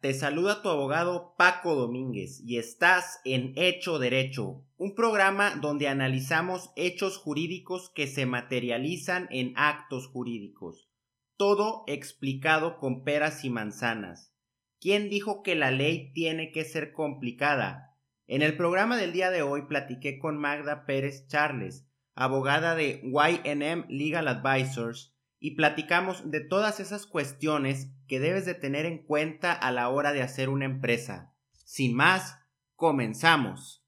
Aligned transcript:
Te 0.00 0.14
saluda 0.14 0.62
tu 0.62 0.68
abogado 0.68 1.34
Paco 1.36 1.74
Domínguez 1.74 2.40
y 2.44 2.58
estás 2.58 3.20
en 3.24 3.52
Hecho 3.56 3.98
Derecho, 3.98 4.64
un 4.76 4.94
programa 4.94 5.56
donde 5.56 5.88
analizamos 5.88 6.70
hechos 6.76 7.16
jurídicos 7.18 7.90
que 7.94 8.06
se 8.06 8.24
materializan 8.24 9.26
en 9.30 9.54
actos 9.56 10.06
jurídicos. 10.06 10.88
Todo 11.36 11.82
explicado 11.88 12.78
con 12.78 13.02
peras 13.02 13.44
y 13.44 13.50
manzanas. 13.50 14.32
¿Quién 14.80 15.10
dijo 15.10 15.42
que 15.42 15.56
la 15.56 15.72
ley 15.72 16.12
tiene 16.12 16.52
que 16.52 16.64
ser 16.64 16.92
complicada? 16.92 17.96
En 18.28 18.42
el 18.42 18.56
programa 18.56 18.96
del 18.96 19.12
día 19.12 19.30
de 19.30 19.42
hoy 19.42 19.66
platiqué 19.66 20.20
con 20.20 20.38
Magda 20.38 20.86
Pérez 20.86 21.26
Charles, 21.26 21.88
abogada 22.14 22.76
de 22.76 23.00
YM 23.02 23.86
Legal 23.88 24.28
Advisors, 24.28 25.17
y 25.40 25.52
platicamos 25.52 26.30
de 26.30 26.40
todas 26.40 26.80
esas 26.80 27.06
cuestiones 27.06 27.88
que 28.06 28.20
debes 28.20 28.44
de 28.46 28.54
tener 28.54 28.86
en 28.86 29.04
cuenta 29.04 29.52
a 29.52 29.70
la 29.70 29.88
hora 29.88 30.12
de 30.12 30.22
hacer 30.22 30.48
una 30.48 30.64
empresa. 30.64 31.34
Sin 31.64 31.94
más, 31.94 32.38
comenzamos. 32.74 33.84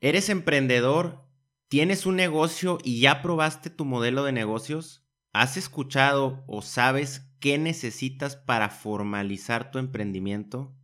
¿Eres 0.00 0.30
emprendedor? 0.30 1.26
¿Tienes 1.68 2.06
un 2.06 2.16
negocio 2.16 2.78
y 2.82 3.00
ya 3.00 3.22
probaste 3.22 3.70
tu 3.70 3.84
modelo 3.84 4.24
de 4.24 4.32
negocios? 4.32 5.06
¿Has 5.32 5.56
escuchado 5.56 6.42
o 6.48 6.62
sabes 6.62 7.30
qué 7.38 7.58
necesitas 7.58 8.34
para 8.34 8.70
formalizar 8.70 9.70
tu 9.70 9.78
emprendimiento? 9.78 10.74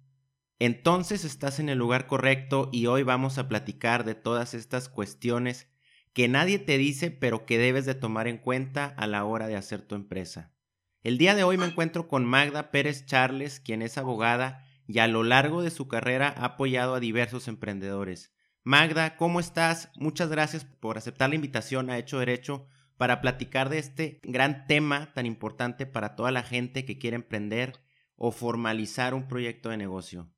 Entonces 0.58 1.24
estás 1.24 1.60
en 1.60 1.68
el 1.68 1.76
lugar 1.76 2.06
correcto 2.06 2.70
y 2.72 2.86
hoy 2.86 3.02
vamos 3.02 3.36
a 3.36 3.46
platicar 3.46 4.04
de 4.04 4.14
todas 4.14 4.54
estas 4.54 4.88
cuestiones 4.88 5.68
que 6.14 6.28
nadie 6.28 6.58
te 6.58 6.78
dice 6.78 7.10
pero 7.10 7.44
que 7.44 7.58
debes 7.58 7.84
de 7.84 7.94
tomar 7.94 8.26
en 8.26 8.38
cuenta 8.38 8.86
a 8.86 9.06
la 9.06 9.24
hora 9.24 9.48
de 9.48 9.56
hacer 9.56 9.82
tu 9.82 9.94
empresa. 9.94 10.54
El 11.02 11.18
día 11.18 11.34
de 11.34 11.44
hoy 11.44 11.58
me 11.58 11.66
encuentro 11.66 12.08
con 12.08 12.24
Magda 12.24 12.70
Pérez 12.70 13.04
Charles, 13.04 13.60
quien 13.60 13.82
es 13.82 13.98
abogada 13.98 14.64
y 14.86 15.00
a 15.00 15.08
lo 15.08 15.24
largo 15.24 15.62
de 15.62 15.70
su 15.70 15.88
carrera 15.88 16.32
ha 16.34 16.46
apoyado 16.46 16.94
a 16.94 17.00
diversos 17.00 17.48
emprendedores. 17.48 18.32
Magda, 18.64 19.16
¿cómo 19.18 19.40
estás? 19.40 19.90
Muchas 19.96 20.30
gracias 20.30 20.64
por 20.64 20.96
aceptar 20.96 21.28
la 21.28 21.36
invitación 21.36 21.90
a 21.90 21.98
Hecho 21.98 22.18
Derecho 22.18 22.66
para 22.96 23.20
platicar 23.20 23.68
de 23.68 23.78
este 23.78 24.20
gran 24.22 24.66
tema 24.66 25.12
tan 25.12 25.26
importante 25.26 25.84
para 25.84 26.16
toda 26.16 26.30
la 26.30 26.42
gente 26.42 26.86
que 26.86 26.96
quiere 26.98 27.16
emprender 27.16 27.74
o 28.16 28.32
formalizar 28.32 29.12
un 29.12 29.28
proyecto 29.28 29.68
de 29.68 29.76
negocio. 29.76 30.32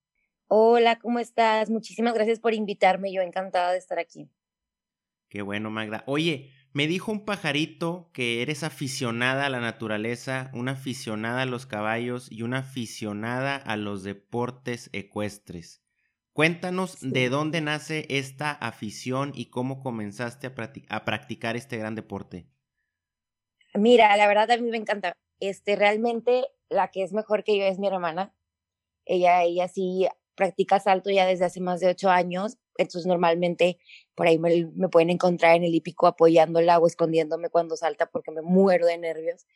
Hola, 0.50 0.98
¿cómo 0.98 1.18
estás? 1.18 1.68
Muchísimas 1.68 2.14
gracias 2.14 2.40
por 2.40 2.54
invitarme. 2.54 3.12
Yo 3.12 3.20
encantada 3.20 3.72
de 3.72 3.78
estar 3.78 3.98
aquí. 3.98 4.30
Qué 5.28 5.42
bueno, 5.42 5.70
Magda. 5.70 6.04
Oye, 6.06 6.50
me 6.72 6.86
dijo 6.86 7.12
un 7.12 7.26
pajarito 7.26 8.10
que 8.14 8.40
eres 8.40 8.62
aficionada 8.62 9.44
a 9.44 9.50
la 9.50 9.60
naturaleza, 9.60 10.50
una 10.54 10.72
aficionada 10.72 11.42
a 11.42 11.46
los 11.46 11.66
caballos 11.66 12.32
y 12.32 12.42
una 12.42 12.60
aficionada 12.60 13.56
a 13.56 13.76
los 13.76 14.04
deportes 14.04 14.88
ecuestres. 14.94 15.82
Cuéntanos 16.32 16.98
de 17.00 17.28
dónde 17.28 17.60
nace 17.60 18.06
esta 18.08 18.52
afición 18.52 19.32
y 19.34 19.50
cómo 19.50 19.80
comenzaste 19.80 20.46
a, 20.46 20.54
a, 20.88 21.04
practicar 21.04 21.56
este 21.56 21.76
gran 21.76 21.94
deporte. 21.94 22.46
Mira, 23.74 24.16
la 24.16 24.26
verdad 24.26 24.50
a 24.50 24.56
mí 24.56 24.70
me 24.70 24.78
encanta. 24.78 25.12
Este, 25.40 25.76
realmente 25.76 26.46
la 26.70 26.88
que 26.88 27.02
es 27.02 27.12
mejor 27.12 27.44
que 27.44 27.58
yo 27.58 27.64
es 27.64 27.78
mi 27.78 27.88
hermana. 27.88 28.34
Ella, 29.04 29.42
ella 29.42 29.68
sí 29.68 30.06
practica 30.38 30.78
salto 30.78 31.10
ya 31.10 31.26
desde 31.26 31.44
hace 31.44 31.60
más 31.60 31.80
de 31.80 31.88
ocho 31.88 32.08
años, 32.08 32.56
entonces 32.78 33.06
normalmente 33.06 33.78
por 34.14 34.28
ahí 34.28 34.38
me, 34.38 34.88
pueden 34.88 35.10
encontrar 35.10 35.56
en 35.56 35.64
el 35.64 35.74
hípico 35.74 36.06
apoyándola 36.06 36.78
o 36.78 36.86
escondiéndome 36.86 37.50
cuando 37.50 37.76
salta 37.76 38.06
porque 38.06 38.30
me 38.30 38.40
muero 38.40 38.86
de 38.86 38.98
nervios. 38.98 39.46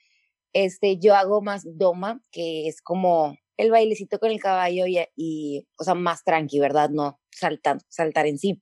Este, 0.53 0.99
yo 0.99 1.15
hago 1.15 1.41
más 1.41 1.63
doma, 1.65 2.21
que 2.33 2.67
es 2.67 2.83
como 2.83 3.39
el 3.57 3.71
bailecito 3.71 4.19
con 4.19 4.33
el 4.33 4.41
caballo 4.41 4.87
y, 4.87 4.99
y 5.15 5.69
o 5.79 5.85
sea, 5.85 5.95
más 5.95 6.25
tranqui, 6.25 6.59
¿verdad? 6.59 6.91
No 6.91 7.21
saltar, 7.31 7.79
saltar 7.89 8.27
en 8.27 8.39
sí. 8.39 8.61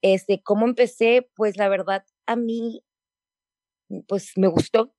Este, 0.00 0.40
¿cómo 0.42 0.64
empecé? 0.64 1.28
Pues 1.34 1.56
la 1.56 1.68
verdad, 1.68 2.04
a 2.26 2.36
mí, 2.36 2.84
pues 4.06 4.32
me 4.36 4.46
gustó, 4.46 4.94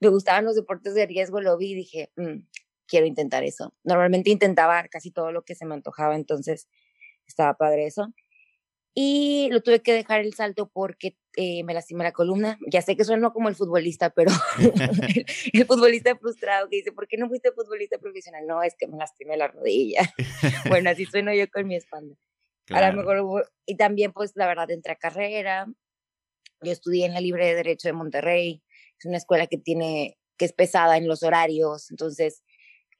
me 0.00 0.08
gustaban 0.08 0.46
los 0.46 0.56
deportes 0.56 0.94
de 0.94 1.06
riesgo, 1.06 1.42
lo 1.42 1.58
vi 1.58 1.72
y 1.72 1.74
dije, 1.74 2.12
mm, 2.16 2.46
quiero 2.92 3.06
intentar 3.06 3.42
eso. 3.42 3.72
Normalmente 3.84 4.28
intentaba 4.28 4.86
casi 4.88 5.10
todo 5.10 5.32
lo 5.32 5.44
que 5.46 5.54
se 5.54 5.64
me 5.64 5.72
antojaba, 5.72 6.14
entonces 6.14 6.68
estaba 7.26 7.54
padre 7.54 7.86
eso. 7.86 8.12
Y 8.94 9.48
lo 9.50 9.62
tuve 9.62 9.80
que 9.80 9.94
dejar 9.94 10.20
el 10.20 10.34
salto 10.34 10.68
porque 10.68 11.16
eh, 11.36 11.64
me 11.64 11.72
lastimé 11.72 12.04
la 12.04 12.12
columna. 12.12 12.58
Ya 12.70 12.82
sé 12.82 12.94
que 12.96 13.04
sueno 13.04 13.32
como 13.32 13.48
el 13.48 13.54
futbolista, 13.54 14.10
pero 14.10 14.30
el, 15.54 15.66
futbolista 15.66 16.14
frustrado 16.16 16.68
que 16.68 16.76
dice, 16.76 16.92
¿por 16.92 17.08
qué 17.08 17.16
no 17.16 17.28
fuiste 17.28 17.50
futbolista 17.52 17.96
profesional? 17.96 18.46
No, 18.46 18.62
es 18.62 18.74
que 18.76 18.86
me 18.86 18.98
lastimé 18.98 19.38
la 19.38 19.48
rodilla. 19.48 20.02
bueno, 20.68 20.90
así 20.90 21.06
sueno 21.06 21.32
yo 21.32 21.48
con 21.50 21.66
mi 21.66 21.76
espalda. 21.76 22.14
A 22.68 22.90
lo 22.90 22.98
mejor, 22.98 23.50
y 23.64 23.76
también 23.76 24.12
pues 24.12 24.32
la 24.34 24.46
verdad 24.46 24.70
entré 24.70 24.92
a 24.92 24.96
carrera. 24.96 25.66
Yo 26.60 26.72
estudié 26.72 27.06
en 27.06 27.14
la 27.14 27.22
Libre 27.22 27.46
de 27.46 27.54
Derecho 27.54 27.88
de 27.88 27.94
Monterrey. 27.94 28.62
Es 28.98 29.06
una 29.06 29.16
escuela 29.16 29.46
que 29.46 29.56
tiene, 29.56 30.18
que 30.36 30.44
es 30.44 30.52
pesada 30.52 30.98
en 30.98 31.08
los 31.08 31.22
horarios. 31.22 31.90
Entonces, 31.90 32.42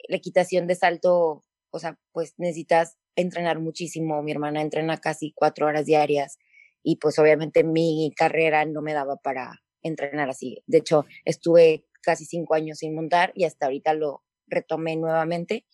la 0.09 0.17
equitación 0.17 0.67
de 0.67 0.75
salto, 0.75 1.45
o 1.71 1.79
sea, 1.79 1.99
pues 2.13 2.35
necesitas 2.39 2.97
entrenar 3.17 3.59
muchísimo. 3.61 4.23
Mi 4.23 4.33
hermana 4.33 4.63
entrena 4.63 4.99
casi 4.99 5.33
cuatro 5.35 5.67
horas 5.67 5.87
diarias 5.87 6.39
y 6.83 6.97
pues 6.97 7.19
obviamente 7.19 7.65
mi 7.65 8.12
carrera 8.17 8.65
no 8.65 8.83
me 8.83 8.93
daba 8.93 9.17
para 9.17 9.62
entrenar 9.83 10.31
así. 10.31 10.62
De 10.67 10.79
hecho, 10.79 11.07
estuve 11.25 11.87
casi 12.03 12.25
cinco 12.25 12.55
años 12.55 12.79
sin 12.79 12.95
montar 12.95 13.33
y 13.35 13.45
hasta 13.45 13.67
ahorita 13.67 13.95
lo 13.95 14.23
retomé 14.47 14.97
nuevamente. 14.97 15.67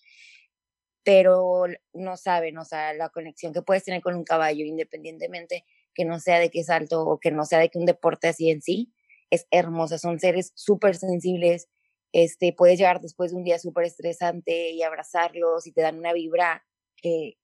Pero 1.04 1.64
no 1.94 2.16
saben, 2.16 2.58
o 2.58 2.64
sea, 2.64 2.92
la 2.92 3.08
conexión 3.08 3.52
que 3.54 3.62
puedes 3.62 3.84
tener 3.84 4.02
con 4.02 4.14
un 4.14 4.24
caballo, 4.24 4.64
independientemente 4.64 5.64
que 5.94 6.04
no 6.04 6.20
sea 6.20 6.38
de 6.38 6.50
qué 6.50 6.62
salto 6.62 7.02
o 7.02 7.18
que 7.18 7.30
no 7.30 7.44
sea 7.44 7.60
de 7.60 7.70
que 7.70 7.78
un 7.78 7.86
deporte 7.86 8.28
así 8.28 8.50
en 8.50 8.60
sí, 8.60 8.92
es 9.30 9.46
hermosa. 9.50 9.98
Son 9.98 10.18
seres 10.20 10.52
súper 10.54 10.96
sensibles, 10.96 11.68
este, 12.12 12.52
puedes 12.52 12.78
llegar 12.78 13.00
después 13.00 13.30
de 13.30 13.36
un 13.36 13.44
día 13.44 13.58
súper 13.58 13.84
estresante 13.84 14.70
y 14.70 14.82
abrazarlos 14.82 15.66
y 15.66 15.72
te 15.72 15.82
dan 15.82 15.98
una 15.98 16.12
vibra 16.12 16.66
que 16.96 17.38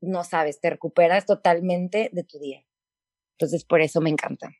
no 0.00 0.24
sabes, 0.24 0.60
te 0.60 0.70
recuperas 0.70 1.26
totalmente 1.26 2.10
de 2.12 2.24
tu 2.24 2.38
día. 2.38 2.64
Entonces, 3.32 3.64
por 3.64 3.80
eso 3.80 4.00
me 4.00 4.10
encanta. 4.10 4.50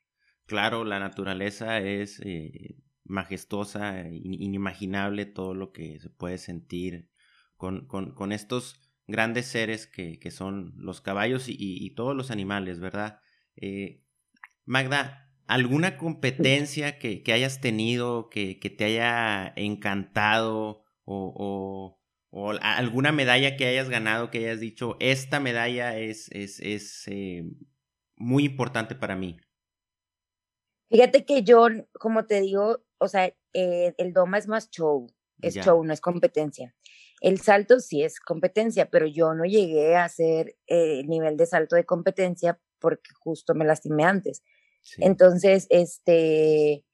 Claro, 0.45 0.83
la 0.83 0.99
naturaleza 0.99 1.79
es 1.79 2.19
eh, 2.25 2.77
majestuosa, 3.03 4.07
inimaginable 4.09 5.25
todo 5.25 5.53
lo 5.53 5.71
que 5.71 5.99
se 5.99 6.09
puede 6.09 6.37
sentir 6.37 7.09
con, 7.55 7.87
con, 7.87 8.31
estos 8.31 8.79
grandes 9.05 9.47
seres 9.47 9.85
que, 9.85 10.17
que, 10.17 10.31
son 10.31 10.73
los 10.77 11.01
caballos 11.01 11.45
y, 11.47 11.93
todos 11.93 12.15
los 12.15 12.31
animales, 12.31 12.79
¿verdad? 12.79 13.19
Eh, 13.57 14.01
Magda, 14.65 15.28
¿Alguna 15.49 15.97
competencia 15.97 16.99
que, 16.99 17.23
que 17.23 17.33
hayas 17.33 17.59
tenido 17.59 18.29
que, 18.29 18.59
que, 18.59 18.69
te 18.69 18.85
haya 18.85 19.51
encantado 19.55 20.83
o, 21.05 21.97
o, 22.29 22.51
alguna 22.61 23.11
medalla 23.11 23.57
que 23.57 23.65
hayas 23.65 23.89
ganado 23.89 24.29
que 24.29 24.37
hayas 24.37 24.59
dicho, 24.59 24.95
esta 24.99 25.39
medalla 25.39 25.97
es, 25.97 26.29
es, 26.33 26.59
es 26.59 27.03
eh, 27.07 27.45
muy 28.15 28.45
importante 28.45 28.93
para 28.93 29.15
mí? 29.15 29.37
Fíjate 30.91 31.25
que 31.25 31.41
yo, 31.41 31.65
como 31.93 32.27
te 32.27 32.41
digo, 32.41 32.85
o 32.99 33.07
sea, 33.07 33.33
eh, 33.53 33.95
el 33.97 34.13
Doma 34.13 34.37
es 34.37 34.47
más 34.47 34.69
show, 34.69 35.07
es 35.41 35.55
show, 35.55 35.83
no 35.83 35.93
es 35.93 35.99
competencia. 35.99 36.75
El 37.21 37.39
salto 37.39 37.79
sí 37.79 38.03
es 38.03 38.19
competencia, 38.19 38.91
pero 38.91 39.07
yo 39.07 39.33
no 39.33 39.45
llegué 39.45 39.95
a 39.95 40.03
hacer 40.03 40.57
el 40.67 40.99
eh, 40.99 41.03
nivel 41.07 41.37
de 41.37 41.47
salto 41.47 41.75
de 41.75 41.87
competencia 41.87 42.61
porque 42.77 43.09
justo 43.19 43.55
me 43.55 43.65
lastimé 43.65 44.03
antes. 44.03 44.43
Entonces, 44.97 45.67
este, 45.69 46.85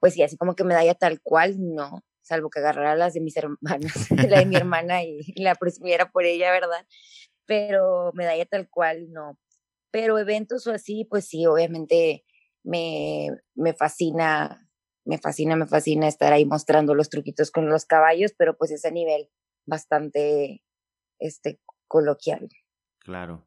pues 0.00 0.14
sí, 0.14 0.22
así 0.22 0.36
como 0.36 0.54
que 0.54 0.64
medalla 0.64 0.94
tal 0.94 1.20
cual, 1.20 1.56
no, 1.58 2.04
salvo 2.22 2.50
que 2.50 2.60
agarrara 2.60 2.96
las 2.96 3.14
de 3.14 3.20
mis 3.20 3.36
hermanas, 3.36 4.10
la 4.30 4.38
de 4.38 4.46
mi 4.46 4.56
hermana 4.56 5.02
y, 5.02 5.20
la 5.36 5.54
presumiera 5.54 6.10
por 6.10 6.24
ella, 6.24 6.50
¿verdad? 6.50 6.86
Pero 7.46 8.12
medalla 8.14 8.46
tal 8.46 8.68
cual, 8.68 9.12
no. 9.12 9.38
Pero 9.90 10.18
eventos 10.18 10.66
o 10.66 10.72
así, 10.72 11.04
pues 11.04 11.26
sí, 11.26 11.46
obviamente 11.46 12.24
me, 12.64 13.30
me 13.54 13.74
fascina 13.74 14.66
me 15.06 15.18
fascina, 15.18 15.54
me 15.54 15.66
fascina 15.66 16.08
estar 16.08 16.32
ahí 16.32 16.44
mostrando 16.44 16.94
los 16.94 17.08
truquitos 17.08 17.52
con 17.52 17.68
los 17.68 17.86
caballos, 17.86 18.34
pero 18.36 18.56
pues 18.58 18.72
es 18.72 18.84
a 18.84 18.90
nivel 18.90 19.30
bastante 19.64 20.64
este, 21.20 21.60
coloquial. 21.86 22.48
Claro. 22.98 23.46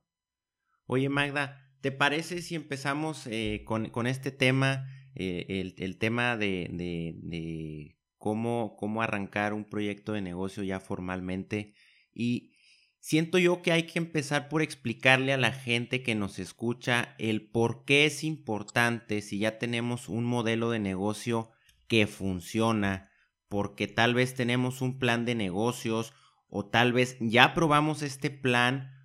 Oye, 0.87 1.09
Magda, 1.09 1.68
¿te 1.81 1.91
parece 1.91 2.41
si 2.41 2.55
empezamos 2.55 3.27
eh, 3.27 3.63
con, 3.65 3.89
con, 3.89 4.07
este 4.07 4.31
tema, 4.31 4.87
eh, 5.15 5.45
el, 5.49 5.75
el, 5.77 5.97
tema 5.97 6.37
de, 6.37 6.69
de, 6.71 7.15
de 7.21 7.97
cómo, 8.17 8.75
cómo 8.77 9.01
arrancar 9.01 9.53
un 9.53 9.65
proyecto 9.65 10.13
de 10.13 10.21
negocio 10.21 10.63
ya 10.63 10.79
formalmente? 10.79 11.73
Y 12.13 12.51
siento 12.99 13.37
yo 13.37 13.61
que 13.61 13.71
hay 13.71 13.83
que 13.83 13.99
empezar 13.99 14.49
por 14.49 14.61
explicarle 14.61 15.33
a 15.33 15.37
la 15.37 15.51
gente 15.51 16.03
que 16.03 16.15
nos 16.15 16.39
escucha 16.39 17.15
el 17.17 17.49
por 17.49 17.85
qué 17.85 18.05
es 18.05 18.23
importante 18.23 19.21
si 19.21 19.39
ya 19.39 19.57
tenemos 19.57 20.09
un 20.09 20.25
modelo 20.25 20.69
de 20.71 20.79
negocio 20.79 21.49
que 21.87 22.07
funciona, 22.07 23.09
porque 23.47 23.87
tal 23.87 24.13
vez 24.13 24.35
tenemos 24.35 24.81
un 24.81 24.99
plan 24.99 25.25
de 25.25 25.35
negocios 25.35 26.13
o 26.49 26.65
tal 26.65 26.93
vez 26.93 27.17
ya 27.19 27.53
probamos 27.53 28.01
este 28.01 28.29
plan 28.29 28.98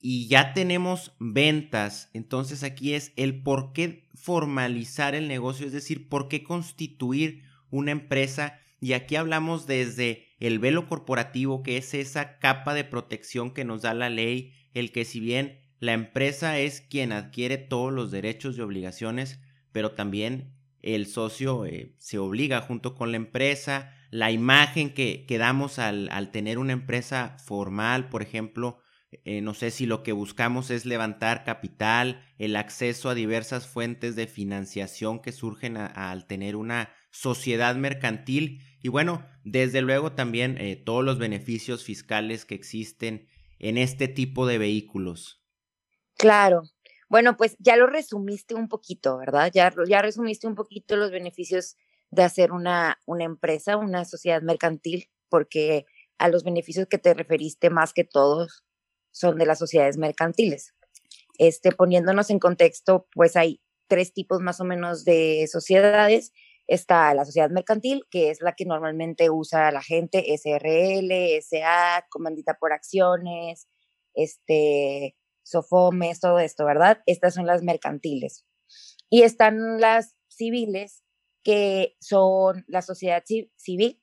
y 0.00 0.28
ya 0.28 0.54
tenemos 0.54 1.12
ventas. 1.18 2.10
Entonces 2.12 2.62
aquí 2.62 2.94
es 2.94 3.12
el 3.16 3.42
por 3.42 3.72
qué 3.72 4.08
formalizar 4.14 5.14
el 5.14 5.28
negocio, 5.28 5.66
es 5.66 5.72
decir, 5.72 6.08
por 6.08 6.28
qué 6.28 6.42
constituir 6.42 7.42
una 7.70 7.90
empresa. 7.90 8.60
Y 8.80 8.92
aquí 8.92 9.16
hablamos 9.16 9.66
desde 9.66 10.28
el 10.38 10.58
velo 10.58 10.88
corporativo, 10.88 11.62
que 11.62 11.76
es 11.76 11.94
esa 11.94 12.38
capa 12.38 12.74
de 12.74 12.84
protección 12.84 13.52
que 13.52 13.64
nos 13.64 13.82
da 13.82 13.94
la 13.94 14.10
ley, 14.10 14.52
el 14.72 14.92
que 14.92 15.04
si 15.04 15.20
bien 15.20 15.58
la 15.80 15.92
empresa 15.92 16.58
es 16.58 16.80
quien 16.80 17.12
adquiere 17.12 17.58
todos 17.58 17.92
los 17.92 18.10
derechos 18.10 18.56
y 18.56 18.60
obligaciones, 18.60 19.40
pero 19.72 19.92
también 19.92 20.52
el 20.82 21.06
socio 21.06 21.66
eh, 21.66 21.94
se 21.98 22.18
obliga 22.18 22.60
junto 22.60 22.94
con 22.94 23.10
la 23.10 23.16
empresa, 23.16 23.94
la 24.10 24.30
imagen 24.30 24.94
que, 24.94 25.24
que 25.26 25.38
damos 25.38 25.78
al, 25.78 26.08
al, 26.10 26.30
tener 26.30 26.58
una 26.58 26.72
empresa 26.72 27.36
formal, 27.44 28.08
por 28.08 28.22
ejemplo, 28.22 28.80
eh, 29.10 29.40
no 29.40 29.54
sé 29.54 29.70
si 29.70 29.86
lo 29.86 30.02
que 30.02 30.12
buscamos 30.12 30.70
es 30.70 30.84
levantar 30.84 31.44
capital, 31.44 32.22
el 32.38 32.56
acceso 32.56 33.08
a 33.08 33.14
diversas 33.14 33.66
fuentes 33.66 34.16
de 34.16 34.26
financiación 34.26 35.20
que 35.20 35.32
surgen 35.32 35.78
al 35.78 36.26
tener 36.26 36.56
una 36.56 36.90
sociedad 37.10 37.74
mercantil 37.76 38.60
y 38.82 38.88
bueno, 38.88 39.26
desde 39.44 39.80
luego 39.80 40.12
también 40.12 40.58
eh, 40.60 40.76
todos 40.76 41.04
los 41.04 41.18
beneficios 41.18 41.84
fiscales 41.84 42.44
que 42.44 42.54
existen 42.54 43.28
en 43.58 43.78
este 43.78 44.08
tipo 44.08 44.46
de 44.46 44.58
vehículos. 44.58 45.42
Claro. 46.16 46.62
Bueno, 47.08 47.36
pues 47.36 47.56
ya 47.58 47.76
lo 47.76 47.86
resumiste 47.86 48.54
un 48.54 48.68
poquito, 48.68 49.16
¿verdad? 49.16 49.50
Ya, 49.52 49.72
ya 49.88 50.02
resumiste 50.02 50.46
un 50.46 50.54
poquito 50.54 50.96
los 50.96 51.10
beneficios 51.10 51.76
de 52.10 52.22
hacer 52.22 52.52
una, 52.52 52.98
una 53.06 53.24
empresa, 53.24 53.78
una 53.78 54.04
sociedad 54.04 54.42
mercantil, 54.42 55.08
porque 55.30 55.86
a 56.18 56.28
los 56.28 56.44
beneficios 56.44 56.86
que 56.88 56.98
te 56.98 57.14
referiste 57.14 57.70
más 57.70 57.94
que 57.94 58.04
todos 58.04 58.64
son 59.18 59.38
de 59.38 59.46
las 59.46 59.58
sociedades 59.58 59.96
mercantiles. 59.96 60.74
Este, 61.38 61.72
poniéndonos 61.72 62.30
en 62.30 62.38
contexto, 62.38 63.06
pues 63.14 63.36
hay 63.36 63.60
tres 63.86 64.12
tipos 64.12 64.40
más 64.40 64.60
o 64.60 64.64
menos 64.64 65.04
de 65.04 65.46
sociedades 65.50 66.32
Está 66.68 67.14
la 67.14 67.24
sociedad 67.24 67.48
mercantil, 67.48 68.04
que 68.10 68.28
es 68.30 68.42
la 68.42 68.52
que 68.52 68.66
normalmente 68.66 69.30
usa 69.30 69.72
la 69.72 69.82
gente, 69.82 70.36
SRL, 70.36 71.10
SA, 71.40 72.06
comandita 72.10 72.58
por 72.60 72.74
acciones, 72.74 73.66
este, 74.12 75.16
Sofomes, 75.42 76.20
todo 76.20 76.38
esto, 76.38 76.66
¿verdad? 76.66 77.02
Estas 77.06 77.32
son 77.32 77.46
las 77.46 77.62
mercantiles. 77.62 78.44
Y 79.08 79.22
están 79.22 79.80
las 79.80 80.14
civiles, 80.28 81.02
que 81.42 81.96
son 82.00 82.66
la 82.68 82.82
sociedad 82.82 83.24
civil 83.56 84.02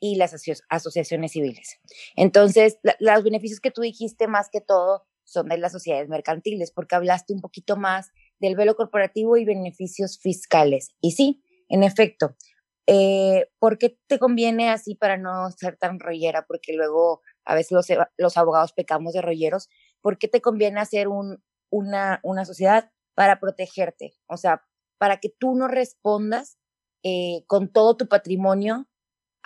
y 0.00 0.16
las 0.16 0.34
asociaciones 0.68 1.32
civiles. 1.32 1.78
Entonces, 2.16 2.78
los 2.98 3.24
beneficios 3.24 3.60
que 3.60 3.70
tú 3.70 3.82
dijiste 3.82 4.28
más 4.28 4.48
que 4.50 4.60
todo 4.60 5.06
son 5.24 5.48
de 5.48 5.58
las 5.58 5.72
sociedades 5.72 6.08
mercantiles, 6.08 6.70
porque 6.70 6.94
hablaste 6.94 7.32
un 7.32 7.40
poquito 7.40 7.76
más 7.76 8.10
del 8.38 8.54
velo 8.54 8.76
corporativo 8.76 9.36
y 9.36 9.44
beneficios 9.44 10.18
fiscales. 10.18 10.90
Y 11.00 11.12
sí, 11.12 11.42
en 11.68 11.82
efecto, 11.82 12.36
eh, 12.86 13.50
¿por 13.58 13.78
qué 13.78 13.98
te 14.06 14.18
conviene 14.18 14.70
así 14.70 14.94
para 14.94 15.16
no 15.16 15.50
ser 15.50 15.76
tan 15.76 15.98
rollera? 15.98 16.46
Porque 16.46 16.72
luego 16.74 17.22
a 17.44 17.54
veces 17.54 17.76
los, 18.16 18.36
abogados 18.36 18.72
pecamos 18.72 19.14
de 19.14 19.22
rolleros. 19.22 19.68
¿Por 20.00 20.18
qué 20.18 20.28
te 20.28 20.40
conviene 20.40 20.80
hacer 20.80 21.08
un, 21.08 21.42
una, 21.70 22.20
una 22.22 22.44
sociedad 22.44 22.90
para 23.14 23.40
protegerte? 23.40 24.14
O 24.28 24.36
sea, 24.36 24.62
para 24.98 25.18
que 25.18 25.30
tú 25.30 25.56
no 25.56 25.66
respondas 25.66 26.58
eh, 27.02 27.44
con 27.46 27.72
todo 27.72 27.96
tu 27.96 28.08
patrimonio 28.08 28.88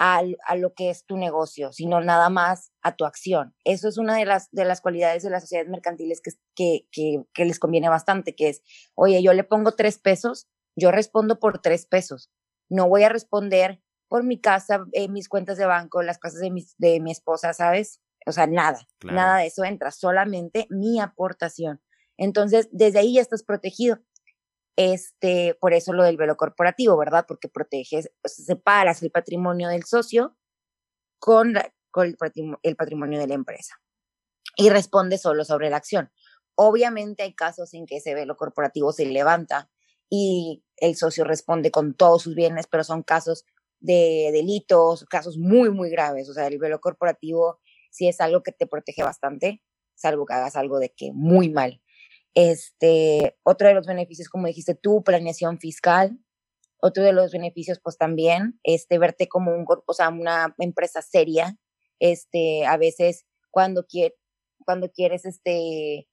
a, 0.02 0.22
a, 0.46 0.56
lo 0.56 0.72
que 0.72 0.88
es 0.88 1.04
tu 1.04 1.18
negocio, 1.18 1.72
sino 1.72 2.00
nada 2.00 2.30
más 2.30 2.72
a 2.80 2.96
tu 2.96 3.04
acción. 3.04 3.54
Eso 3.64 3.88
es 3.88 3.98
una 3.98 4.16
de 4.16 4.24
las, 4.24 4.48
de 4.50 4.64
las 4.64 4.80
cualidades 4.80 5.22
de 5.22 5.30
las 5.30 5.42
sociedades 5.42 5.70
mercantiles 5.70 6.20
que, 6.22 6.30
que, 6.54 6.88
que, 6.90 7.22
que 7.34 7.44
les 7.44 7.58
conviene 7.58 7.88
bastante, 7.88 8.34
que 8.34 8.48
es, 8.48 8.62
oye, 8.94 9.22
yo 9.22 9.34
le 9.34 9.44
pongo 9.44 9.72
tres 9.72 9.98
pesos 9.98 10.48
yo 10.76 10.90
respondo 10.90 11.38
por 11.38 11.60
tres 11.60 11.86
pesos. 11.86 12.30
No 12.68 12.88
voy 12.88 13.02
a 13.04 13.08
responder 13.08 13.82
por 14.08 14.24
mi 14.24 14.40
casa, 14.40 14.86
eh, 14.92 15.08
mis 15.08 15.28
cuentas 15.28 15.58
de 15.58 15.66
banco, 15.66 16.02
las 16.02 16.18
casas 16.18 16.40
de 16.40 16.50
mi, 16.50 16.64
de 16.78 17.00
mi 17.00 17.12
esposa, 17.12 17.52
¿sabes? 17.52 18.00
O 18.26 18.32
sea, 18.32 18.46
nada, 18.46 18.86
nada 19.04 19.38
de 19.38 19.46
eso 19.46 19.64
entra, 19.64 19.90
solamente 19.90 20.66
mi 20.68 21.00
aportación. 21.00 21.80
Entonces, 22.16 22.68
desde 22.70 22.98
ahí 22.98 23.14
ya 23.14 23.22
estás 23.22 23.42
protegido. 23.42 23.98
Este, 24.76 25.56
por 25.60 25.74
eso 25.74 25.92
lo 25.92 26.04
del 26.04 26.16
velo 26.16 26.36
corporativo, 26.36 26.96
¿verdad? 26.96 27.26
Porque 27.28 27.48
proteges, 27.48 28.10
pues, 28.22 28.36
separas 28.36 29.02
el 29.02 29.10
patrimonio 29.10 29.68
del 29.68 29.84
socio 29.84 30.36
con, 31.18 31.54
con 31.90 32.06
el, 32.06 32.16
patrimonio, 32.16 32.60
el 32.62 32.76
patrimonio 32.76 33.18
de 33.18 33.26
la 33.26 33.34
empresa 33.34 33.74
y 34.56 34.68
responde 34.70 35.18
solo 35.18 35.44
sobre 35.44 35.70
la 35.70 35.76
acción. 35.76 36.10
Obviamente 36.54 37.22
hay 37.22 37.34
casos 37.34 37.72
en 37.74 37.86
que 37.86 37.96
ese 37.96 38.14
velo 38.14 38.36
corporativo 38.36 38.92
se 38.92 39.06
levanta 39.06 39.70
y 40.08 40.64
el 40.76 40.96
socio 40.96 41.24
responde 41.24 41.70
con 41.70 41.94
todos 41.94 42.22
sus 42.22 42.34
bienes, 42.34 42.66
pero 42.66 42.84
son 42.84 43.02
casos 43.02 43.44
de 43.78 44.30
delitos, 44.32 45.04
casos 45.06 45.38
muy, 45.38 45.70
muy 45.70 45.90
graves. 45.90 46.28
O 46.28 46.34
sea, 46.34 46.46
el 46.46 46.58
velo 46.58 46.80
corporativo 46.80 47.58
sí 47.90 48.08
es 48.08 48.20
algo 48.20 48.42
que 48.42 48.52
te 48.52 48.66
protege 48.66 49.02
bastante, 49.02 49.62
salvo 49.94 50.26
que 50.26 50.34
hagas 50.34 50.56
algo 50.56 50.78
de 50.78 50.92
que 50.94 51.12
muy 51.12 51.48
mal. 51.48 51.80
Este, 52.34 53.36
otro 53.42 53.68
de 53.68 53.74
los 53.74 53.86
beneficios, 53.86 54.28
como 54.28 54.46
dijiste 54.46 54.74
tú, 54.74 55.02
planeación 55.02 55.58
fiscal. 55.58 56.18
Otro 56.82 57.02
de 57.02 57.12
los 57.12 57.32
beneficios, 57.32 57.78
pues 57.82 57.98
también, 57.98 58.58
este, 58.62 58.98
verte 58.98 59.28
como 59.28 59.52
un, 59.52 59.66
o 59.86 59.92
sea, 59.92 60.08
una 60.08 60.54
empresa 60.58 61.02
seria. 61.02 61.58
Este, 61.98 62.64
a 62.64 62.78
veces 62.78 63.26
cuando, 63.50 63.86
quiere, 63.86 64.16
cuando 64.64 64.90
quieres, 64.90 65.26
este, 65.26 66.08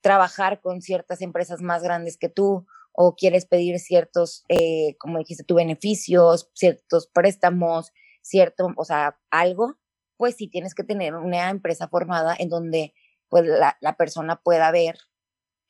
trabajar 0.00 0.60
con 0.60 0.80
ciertas 0.80 1.22
empresas 1.22 1.60
más 1.60 1.82
grandes 1.82 2.18
que 2.18 2.28
tú 2.28 2.66
o 2.92 3.16
quieres 3.16 3.46
pedir 3.46 3.78
ciertos, 3.80 4.44
eh, 4.48 4.96
como 4.98 5.18
dijiste, 5.18 5.44
tu 5.44 5.54
beneficios, 5.54 6.50
ciertos 6.54 7.08
préstamos, 7.08 7.92
cierto, 8.20 8.68
o 8.76 8.84
sea, 8.84 9.18
algo, 9.30 9.76
pues 10.16 10.36
sí 10.36 10.48
tienes 10.48 10.74
que 10.74 10.84
tener 10.84 11.14
una 11.14 11.50
empresa 11.50 11.88
formada 11.88 12.36
en 12.38 12.48
donde 12.48 12.94
pues 13.28 13.44
la 13.46 13.96
persona 13.96 14.40
pueda 14.42 14.70
ver 14.70 14.98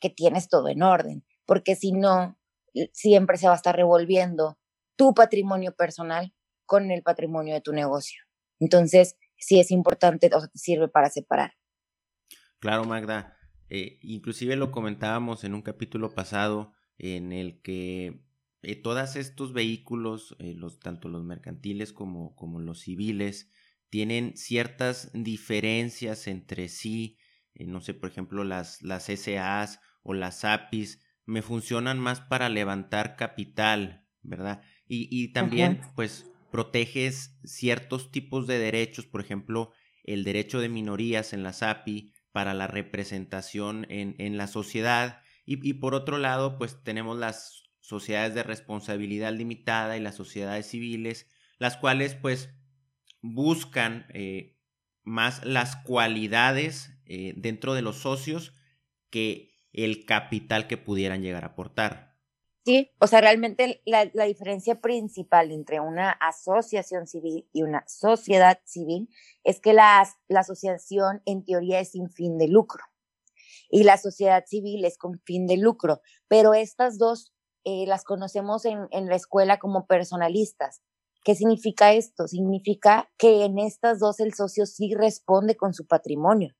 que 0.02 0.10
tienes 0.10 0.48
todo 0.48 0.68
en 0.68 0.82
orden, 0.82 1.24
porque 1.46 1.76
si 1.76 1.92
no, 1.92 2.38
siempre 2.92 3.38
se 3.38 3.46
va 3.46 3.52
a 3.52 3.56
estar 3.56 3.74
revolviendo 3.74 4.58
tu 4.96 5.14
patrimonio 5.14 5.74
personal 5.74 6.34
con 6.66 6.90
el 6.90 7.02
patrimonio 7.02 7.54
de 7.54 7.60
tu 7.60 7.72
negocio. 7.72 8.20
Entonces, 8.58 9.16
sí 9.38 9.60
es 9.60 9.70
importante, 9.70 10.30
o 10.34 10.40
sea, 10.40 10.48
te 10.48 10.58
sirve 10.58 10.88
para 10.88 11.08
separar. 11.08 11.54
Claro, 12.58 12.84
Magda. 12.84 13.36
Eh, 13.68 13.98
inclusive 14.02 14.56
lo 14.56 14.70
comentábamos 14.70 15.44
en 15.44 15.54
un 15.54 15.62
capítulo 15.62 16.14
pasado, 16.14 16.72
en 16.98 17.32
el 17.32 17.62
que 17.62 18.22
eh, 18.62 18.76
todos 18.76 19.16
estos 19.16 19.52
vehículos, 19.52 20.36
eh, 20.38 20.54
los, 20.54 20.78
tanto 20.78 21.08
los 21.08 21.24
mercantiles 21.24 21.92
como, 21.92 22.34
como, 22.36 22.60
los 22.60 22.80
civiles, 22.80 23.50
tienen 23.88 24.36
ciertas 24.36 25.10
diferencias 25.12 26.26
entre 26.26 26.68
sí. 26.68 27.18
Eh, 27.54 27.66
no 27.66 27.80
sé, 27.80 27.94
por 27.94 28.10
ejemplo, 28.10 28.44
las, 28.44 28.82
las 28.82 29.06
SAs 29.06 29.80
o 30.02 30.14
las 30.14 30.44
APIs 30.44 31.00
me 31.24 31.42
funcionan 31.42 31.98
más 31.98 32.20
para 32.20 32.48
levantar 32.48 33.16
capital, 33.16 34.06
¿verdad? 34.22 34.62
Y, 34.86 35.08
y 35.10 35.32
también, 35.32 35.80
pues, 35.94 36.30
proteges 36.50 37.38
ciertos 37.44 38.10
tipos 38.10 38.46
de 38.46 38.58
derechos, 38.58 39.06
por 39.06 39.20
ejemplo, 39.20 39.72
el 40.04 40.24
derecho 40.24 40.60
de 40.60 40.68
minorías 40.68 41.32
en 41.32 41.42
las 41.42 41.62
API 41.62 42.12
para 42.32 42.54
la 42.54 42.66
representación 42.66 43.86
en, 43.88 44.16
en 44.18 44.36
la 44.36 44.46
sociedad 44.46 45.22
y, 45.44 45.74
por 45.74 45.94
otro 45.94 46.18
lado, 46.18 46.56
pues 46.56 46.82
tenemos 46.84 47.18
las 47.18 47.64
sociedades 47.80 48.34
de 48.34 48.44
responsabilidad 48.44 49.32
limitada 49.32 49.96
y 49.96 50.00
las 50.00 50.14
sociedades 50.14 50.66
civiles, 50.66 51.28
las 51.58 51.76
cuales 51.76 52.14
pues 52.14 52.50
buscan 53.20 54.06
eh, 54.14 54.56
más 55.02 55.44
las 55.44 55.76
cualidades 55.76 56.92
eh, 57.06 57.34
dentro 57.36 57.74
de 57.74 57.82
los 57.82 57.96
socios 57.96 58.54
que 59.10 59.51
el 59.72 60.04
capital 60.04 60.66
que 60.66 60.76
pudieran 60.76 61.22
llegar 61.22 61.44
a 61.44 61.48
aportar. 61.48 62.12
Sí, 62.64 62.92
o 63.00 63.08
sea, 63.08 63.20
realmente 63.20 63.82
la, 63.86 64.08
la, 64.14 64.24
diferencia 64.24 64.80
principal 64.80 65.50
entre 65.50 65.80
una 65.80 66.10
asociación 66.12 67.08
civil 67.08 67.48
y 67.52 67.62
una 67.62 67.82
sociedad 67.88 68.60
civil 68.64 69.08
es 69.42 69.60
que 69.60 69.72
la, 69.72 70.08
la 70.28 70.40
asociación 70.40 71.22
en 71.24 71.44
teoría 71.44 71.80
es 71.80 71.90
sin 71.90 72.08
fin 72.08 72.38
de 72.38 72.46
lucro 72.46 72.84
y 73.68 73.82
la 73.82 73.96
sociedad 73.96 74.44
civil 74.46 74.84
es 74.84 74.96
con 74.96 75.18
fin 75.24 75.48
de 75.48 75.56
lucro, 75.56 76.02
pero 76.28 76.54
estas 76.54 76.98
dos 76.98 77.32
eh, 77.64 77.84
las 77.88 78.04
conocemos 78.04 78.64
en, 78.64 78.86
en 78.92 79.06
la 79.06 79.16
escuela 79.16 79.58
como 79.58 79.86
personalistas. 79.86 80.82
¿Qué 81.24 81.34
significa 81.34 81.92
esto? 81.92 82.28
Significa 82.28 83.10
que 83.18 83.44
en 83.44 83.58
estas 83.58 83.98
dos 83.98 84.20
el 84.20 84.34
socio 84.34 84.66
sí 84.66 84.94
responde 84.94 85.56
con 85.56 85.74
su 85.74 85.86
patrimonio. 85.86 86.54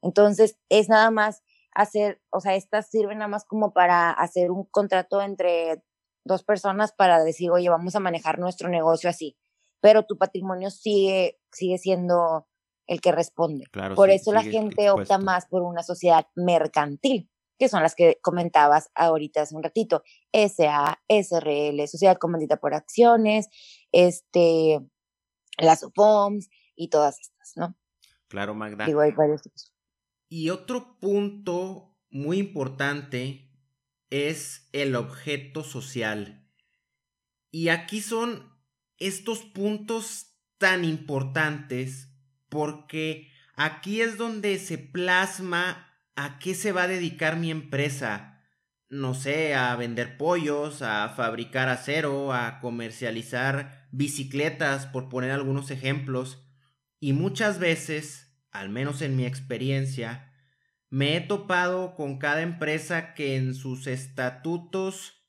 Entonces, 0.00 0.58
es 0.68 0.88
nada 0.88 1.10
más 1.10 1.42
hacer, 1.74 2.22
o 2.30 2.40
sea, 2.40 2.54
estas 2.54 2.88
sirven 2.88 3.18
nada 3.18 3.28
más 3.28 3.44
como 3.44 3.72
para 3.72 4.10
hacer 4.10 4.50
un 4.50 4.64
contrato 4.64 5.20
entre 5.20 5.82
dos 6.24 6.44
personas 6.44 6.92
para 6.92 7.22
decir, 7.22 7.50
oye, 7.50 7.68
vamos 7.68 7.94
a 7.96 8.00
manejar 8.00 8.38
nuestro 8.38 8.68
negocio 8.68 9.10
así, 9.10 9.36
pero 9.80 10.04
tu 10.04 10.16
patrimonio 10.16 10.70
sigue, 10.70 11.38
sigue 11.52 11.78
siendo 11.78 12.46
el 12.86 13.00
que 13.00 13.12
responde. 13.12 13.64
por 13.94 14.10
eso 14.10 14.32
la 14.32 14.42
gente 14.42 14.90
opta 14.90 15.18
más 15.18 15.46
por 15.46 15.62
una 15.62 15.82
sociedad 15.82 16.26
mercantil, 16.34 17.30
que 17.58 17.68
son 17.68 17.82
las 17.82 17.94
que 17.94 18.18
comentabas 18.22 18.90
ahorita 18.94 19.42
hace 19.42 19.54
un 19.54 19.62
ratito, 19.62 20.02
SA, 20.32 21.02
SRL, 21.08 21.86
Sociedad 21.86 22.18
Comandita 22.18 22.56
por 22.56 22.74
Acciones, 22.74 23.48
este, 23.92 24.80
las 25.58 25.82
OFOMS 25.82 26.48
y 26.76 26.88
todas 26.88 27.20
estas, 27.20 27.52
¿no? 27.56 27.76
Claro, 28.28 28.54
Magda. 28.54 28.86
Digo, 28.86 29.00
hay 29.00 29.12
varios 29.12 29.42
tipos. 29.42 29.73
Y 30.28 30.50
otro 30.50 30.98
punto 31.00 31.96
muy 32.10 32.38
importante 32.38 33.50
es 34.10 34.68
el 34.72 34.94
objeto 34.94 35.64
social. 35.64 36.48
Y 37.50 37.68
aquí 37.68 38.00
son 38.00 38.52
estos 38.98 39.40
puntos 39.40 40.34
tan 40.58 40.84
importantes 40.84 42.08
porque 42.48 43.30
aquí 43.56 44.00
es 44.00 44.16
donde 44.16 44.58
se 44.58 44.78
plasma 44.78 45.92
a 46.16 46.38
qué 46.38 46.54
se 46.54 46.72
va 46.72 46.84
a 46.84 46.88
dedicar 46.88 47.36
mi 47.36 47.50
empresa. 47.50 48.42
No 48.88 49.14
sé, 49.14 49.54
a 49.54 49.74
vender 49.74 50.16
pollos, 50.16 50.82
a 50.82 51.08
fabricar 51.08 51.68
acero, 51.68 52.32
a 52.32 52.60
comercializar 52.60 53.88
bicicletas, 53.90 54.86
por 54.86 55.08
poner 55.08 55.32
algunos 55.32 55.70
ejemplos. 55.70 56.46
Y 57.00 57.12
muchas 57.12 57.58
veces 57.58 58.23
al 58.54 58.70
menos 58.70 59.02
en 59.02 59.16
mi 59.16 59.26
experiencia, 59.26 60.32
me 60.88 61.16
he 61.16 61.20
topado 61.20 61.96
con 61.96 62.18
cada 62.18 62.40
empresa 62.40 63.14
que 63.14 63.36
en 63.36 63.54
sus 63.54 63.88
estatutos 63.88 65.26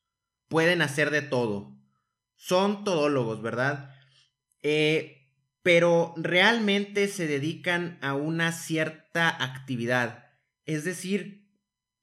pueden 0.48 0.82
hacer 0.84 1.10
de 1.10 1.24
todo. 1.24 1.76
Son 2.36 2.84
todólogos, 2.84 3.42
¿verdad? 3.42 3.94
Eh, 4.62 5.34
pero 5.64 6.14
realmente 6.18 7.08
se 7.08 7.26
dedican 7.26 7.98
a 8.02 8.14
una 8.14 8.52
cierta 8.52 9.28
actividad. 9.44 10.26
Es 10.66 10.84
decir, 10.84 11.50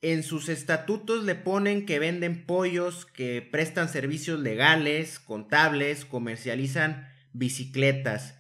en 0.01 0.25
sus 0.25 0.49
estatutos 0.49 1.23
le 1.23 1.37
ponen 1.37 1.87
que 1.87 2.01
venden 2.01 2.45
pollos, 2.45 3.07
que 3.07 3.41
prestan 3.43 3.89
servicios 3.89 4.41
legales, 4.41 5.21
contables, 5.21 6.05
comercializan 6.05 7.09
bicicletas. 7.33 8.37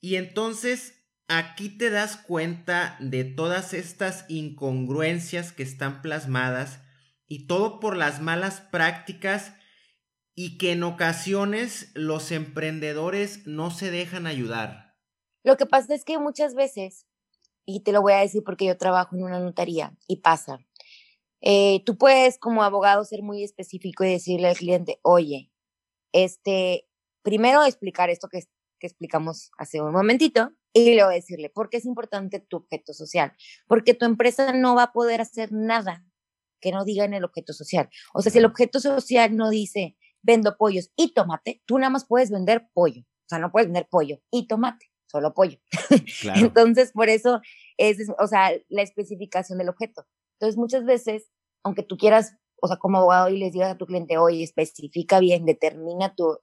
Y 0.00 0.14
entonces 0.14 0.99
aquí 1.30 1.68
te 1.68 1.90
das 1.90 2.16
cuenta 2.16 2.96
de 2.98 3.22
todas 3.24 3.72
estas 3.72 4.24
incongruencias 4.28 5.52
que 5.52 5.62
están 5.62 6.02
plasmadas 6.02 6.80
y 7.28 7.46
todo 7.46 7.78
por 7.78 7.96
las 7.96 8.20
malas 8.20 8.60
prácticas 8.60 9.54
y 10.34 10.58
que 10.58 10.72
en 10.72 10.82
ocasiones 10.82 11.92
los 11.94 12.32
emprendedores 12.32 13.46
no 13.46 13.70
se 13.70 13.92
dejan 13.92 14.26
ayudar. 14.26 14.96
Lo 15.44 15.56
que 15.56 15.66
pasa 15.66 15.94
es 15.94 16.04
que 16.04 16.18
muchas 16.18 16.56
veces, 16.56 17.06
y 17.64 17.84
te 17.84 17.92
lo 17.92 18.02
voy 18.02 18.14
a 18.14 18.18
decir 18.20 18.42
porque 18.44 18.66
yo 18.66 18.76
trabajo 18.76 19.14
en 19.14 19.22
una 19.22 19.38
notaría 19.38 19.96
y 20.08 20.16
pasa, 20.16 20.58
eh, 21.40 21.84
tú 21.86 21.96
puedes 21.96 22.38
como 22.38 22.64
abogado 22.64 23.04
ser 23.04 23.22
muy 23.22 23.44
específico 23.44 24.02
y 24.02 24.10
decirle 24.10 24.48
al 24.48 24.56
cliente, 24.56 24.98
oye, 25.02 25.52
este, 26.12 26.88
primero 27.22 27.64
explicar 27.64 28.10
esto 28.10 28.28
que, 28.28 28.40
que 28.80 28.88
explicamos 28.88 29.52
hace 29.56 29.80
un 29.80 29.92
momentito, 29.92 30.50
y 30.72 30.94
luego 30.94 31.10
decirle, 31.10 31.50
¿por 31.50 31.68
qué 31.68 31.78
es 31.78 31.84
importante 31.84 32.40
tu 32.40 32.58
objeto 32.58 32.92
social? 32.92 33.32
Porque 33.66 33.94
tu 33.94 34.04
empresa 34.04 34.52
no 34.52 34.74
va 34.74 34.84
a 34.84 34.92
poder 34.92 35.20
hacer 35.20 35.52
nada 35.52 36.04
que 36.60 36.72
no 36.72 36.84
diga 36.84 37.04
en 37.04 37.14
el 37.14 37.24
objeto 37.24 37.52
social. 37.52 37.88
O 38.14 38.22
sea, 38.22 38.30
si 38.30 38.38
el 38.38 38.44
objeto 38.44 38.80
social 38.80 39.34
no 39.36 39.50
dice, 39.50 39.96
vendo 40.22 40.56
pollos 40.56 40.90
y 40.96 41.12
tomate, 41.12 41.62
tú 41.66 41.78
nada 41.78 41.90
más 41.90 42.06
puedes 42.06 42.30
vender 42.30 42.68
pollo. 42.72 43.02
O 43.02 43.28
sea, 43.28 43.38
no 43.38 43.50
puedes 43.50 43.68
vender 43.68 43.88
pollo 43.90 44.20
y 44.30 44.46
tomate, 44.46 44.86
solo 45.06 45.34
pollo. 45.34 45.58
Entonces, 46.34 46.92
por 46.92 47.08
eso 47.08 47.40
es, 47.76 47.98
o 48.18 48.26
sea, 48.26 48.52
la 48.68 48.82
especificación 48.82 49.58
del 49.58 49.70
objeto. 49.70 50.06
Entonces, 50.38 50.58
muchas 50.58 50.84
veces, 50.84 51.30
aunque 51.64 51.82
tú 51.82 51.96
quieras, 51.96 52.36
o 52.62 52.68
sea, 52.68 52.76
como 52.76 52.98
abogado 52.98 53.30
y 53.30 53.38
les 53.38 53.52
digas 53.52 53.72
a 53.72 53.78
tu 53.78 53.86
cliente, 53.86 54.18
oye, 54.18 54.42
especifica 54.42 55.18
bien, 55.18 55.46
determina 55.46 56.14
tu 56.14 56.38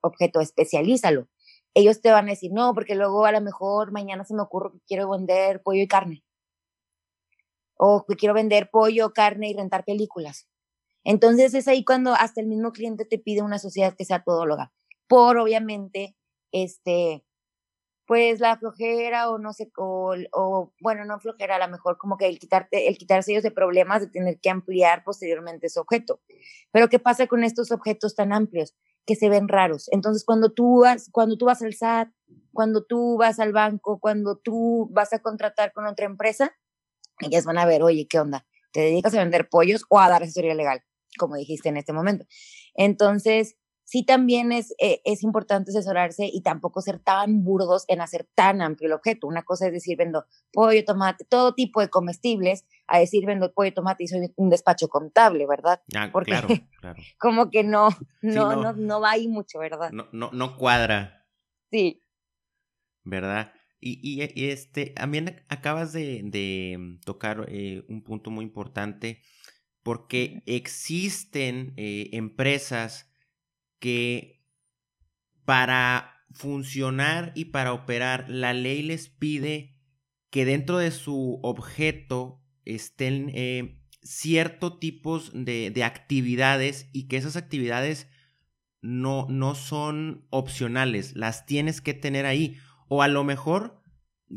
objeto, 0.00 0.40
especialízalo 0.40 1.28
ellos 1.76 2.00
te 2.00 2.10
van 2.10 2.26
a 2.26 2.30
decir, 2.30 2.52
no, 2.54 2.72
porque 2.72 2.94
luego 2.94 3.26
a 3.26 3.32
lo 3.32 3.40
mejor 3.42 3.92
mañana 3.92 4.24
se 4.24 4.34
me 4.34 4.40
ocurre 4.40 4.72
que 4.72 4.80
quiero 4.86 5.10
vender 5.10 5.62
pollo 5.62 5.82
y 5.82 5.86
carne. 5.86 6.24
O 7.76 8.06
que 8.08 8.16
quiero 8.16 8.32
vender 8.32 8.70
pollo, 8.70 9.12
carne 9.12 9.50
y 9.50 9.54
rentar 9.54 9.84
películas. 9.84 10.48
Entonces 11.04 11.52
es 11.52 11.68
ahí 11.68 11.84
cuando 11.84 12.14
hasta 12.14 12.40
el 12.40 12.46
mismo 12.46 12.72
cliente 12.72 13.04
te 13.04 13.18
pide 13.18 13.42
una 13.42 13.58
sociedad 13.58 13.94
que 13.94 14.06
sea 14.06 14.24
todóloga. 14.24 14.72
Por 15.06 15.36
obviamente, 15.36 16.16
este, 16.50 17.26
pues 18.06 18.40
la 18.40 18.56
flojera 18.56 19.28
o 19.28 19.36
no 19.38 19.52
sé, 19.52 19.70
o, 19.76 20.16
o, 20.32 20.72
bueno, 20.80 21.04
no 21.04 21.20
flojera, 21.20 21.56
a 21.56 21.66
lo 21.66 21.68
mejor 21.68 21.98
como 21.98 22.16
que 22.16 22.26
el, 22.26 22.38
quitarte, 22.38 22.88
el 22.88 22.96
quitarse 22.96 23.32
ellos 23.32 23.42
de 23.42 23.50
problemas 23.50 24.00
de 24.00 24.08
tener 24.08 24.40
que 24.40 24.48
ampliar 24.48 25.04
posteriormente 25.04 25.68
su 25.68 25.80
objeto. 25.80 26.22
Pero 26.72 26.88
¿qué 26.88 26.98
pasa 26.98 27.26
con 27.26 27.44
estos 27.44 27.70
objetos 27.70 28.14
tan 28.14 28.32
amplios? 28.32 28.74
Que 29.06 29.14
se 29.14 29.28
ven 29.28 29.48
raros. 29.48 29.88
Entonces, 29.92 30.24
cuando 30.24 30.52
tú 30.52 30.80
vas, 30.80 31.08
cuando 31.12 31.36
tú 31.38 31.46
vas 31.46 31.62
al 31.62 31.74
SAT, 31.74 32.08
cuando 32.52 32.84
tú 32.84 33.16
vas 33.16 33.38
al 33.38 33.52
banco, 33.52 33.98
cuando 34.00 34.36
tú 34.36 34.88
vas 34.90 35.12
a 35.12 35.20
contratar 35.20 35.72
con 35.72 35.86
otra 35.86 36.06
empresa, 36.06 36.56
ellas 37.20 37.44
van 37.44 37.58
a 37.58 37.66
ver, 37.66 37.82
oye, 37.82 38.06
¿qué 38.08 38.18
onda? 38.18 38.46
¿Te 38.72 38.80
dedicas 38.80 39.14
a 39.14 39.18
vender 39.18 39.48
pollos 39.48 39.84
o 39.88 40.00
a 40.00 40.08
dar 40.08 40.22
asesoría 40.22 40.54
legal? 40.54 40.82
Como 41.18 41.36
dijiste 41.36 41.68
en 41.68 41.76
este 41.76 41.92
momento. 41.92 42.26
Entonces, 42.74 43.56
sí 43.86 44.04
también 44.04 44.52
es, 44.52 44.74
eh, 44.78 45.00
es 45.04 45.22
importante 45.22 45.70
asesorarse 45.70 46.28
y 46.30 46.42
tampoco 46.42 46.82
ser 46.82 46.98
tan 46.98 47.44
burdos 47.44 47.84
en 47.88 48.00
hacer 48.00 48.28
tan 48.34 48.60
amplio 48.60 48.88
el 48.88 48.92
objeto. 48.92 49.28
Una 49.28 49.44
cosa 49.44 49.68
es 49.68 49.72
decir, 49.72 49.96
vendo 49.96 50.26
pollo, 50.52 50.84
tomate, 50.84 51.24
todo 51.24 51.54
tipo 51.54 51.80
de 51.80 51.88
comestibles, 51.88 52.66
a 52.88 52.98
decir 52.98 53.24
vendo 53.24 53.52
pollo, 53.54 53.72
tomate 53.72 54.04
y 54.04 54.08
soy 54.08 54.32
un 54.36 54.50
despacho 54.50 54.88
contable, 54.88 55.46
¿verdad? 55.46 55.80
Ah, 55.94 56.10
Porque 56.12 56.32
claro, 56.32 56.48
claro. 56.80 57.02
como 57.18 57.50
que 57.50 57.62
no, 57.62 57.88
no, 58.22 58.56
no, 58.56 58.72
no, 58.72 59.00
va 59.00 59.12
ahí 59.12 59.28
mucho, 59.28 59.60
¿verdad? 59.60 59.90
No, 59.92 60.08
no, 60.12 60.30
no 60.32 60.56
cuadra. 60.56 61.24
Sí. 61.70 62.02
¿Verdad? 63.04 63.52
Y, 63.78 64.00
y, 64.02 64.48
este, 64.48 64.86
también 64.86 65.44
acabas 65.48 65.92
de, 65.92 66.22
de 66.24 66.98
tocar 67.04 67.46
eh, 67.48 67.84
un 67.88 68.02
punto 68.02 68.30
muy 68.30 68.44
importante 68.44 69.22
porque 69.84 70.42
existen 70.46 71.72
eh, 71.76 72.08
empresas 72.12 73.08
que 73.78 74.36
para 75.44 76.16
funcionar 76.32 77.32
y 77.34 77.46
para 77.46 77.72
operar, 77.72 78.26
la 78.28 78.52
ley 78.52 78.82
les 78.82 79.08
pide 79.08 79.76
que 80.30 80.44
dentro 80.44 80.78
de 80.78 80.90
su 80.90 81.40
objeto 81.42 82.42
estén 82.64 83.30
eh, 83.34 83.80
ciertos 84.02 84.78
tipos 84.80 85.30
de, 85.32 85.72
actividades 85.84 86.90
y 86.92 87.08
que 87.08 87.16
esas 87.16 87.36
actividades 87.36 88.08
no, 88.82 89.26
no 89.30 89.54
son 89.54 90.26
opcionales, 90.30 91.16
las 91.16 91.46
tienes 91.46 91.80
que 91.80 91.94
tener 91.94 92.26
ahí. 92.26 92.58
O 92.88 93.02
a 93.02 93.08
lo 93.08 93.24
mejor, 93.24 93.82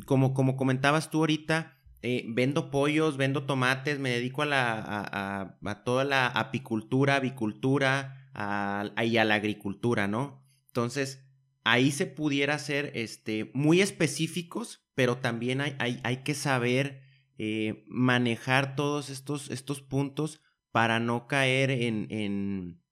como, 0.05 0.33
como 0.33 0.55
comentabas 0.55 1.09
tú 1.11 1.19
ahorita, 1.19 1.77
eh, 2.01 2.25
vendo 2.29 2.71
pollos, 2.71 3.17
vendo 3.17 3.45
tomates, 3.45 3.99
me 3.99 4.09
dedico 4.09 4.43
a, 4.43 4.45
la, 4.45 5.57
a 5.61 5.83
toda 5.83 6.03
la 6.03 6.27
apicultura, 6.27 7.17
avicultura, 7.17 8.18
a, 8.33 8.91
y 9.03 9.17
a 9.17 9.25
la 9.25 9.35
agricultura, 9.35 10.07
¿no? 10.07 10.45
Entonces, 10.67 11.25
ahí 11.63 11.91
se 11.91 12.05
pudiera 12.05 12.57
ser 12.59 12.91
este, 12.95 13.51
muy 13.53 13.81
específicos, 13.81 14.85
pero 14.95 15.17
también 15.17 15.61
hay, 15.61 15.75
hay, 15.79 15.99
hay 16.03 16.23
que 16.23 16.33
saber 16.33 17.01
eh, 17.37 17.85
manejar 17.87 18.75
todos 18.75 19.09
estos, 19.09 19.49
estos 19.49 19.81
puntos 19.81 20.41
para 20.71 20.99
no 20.99 21.27
caer 21.27 21.71
en, 21.71 22.07
en, 22.09 22.83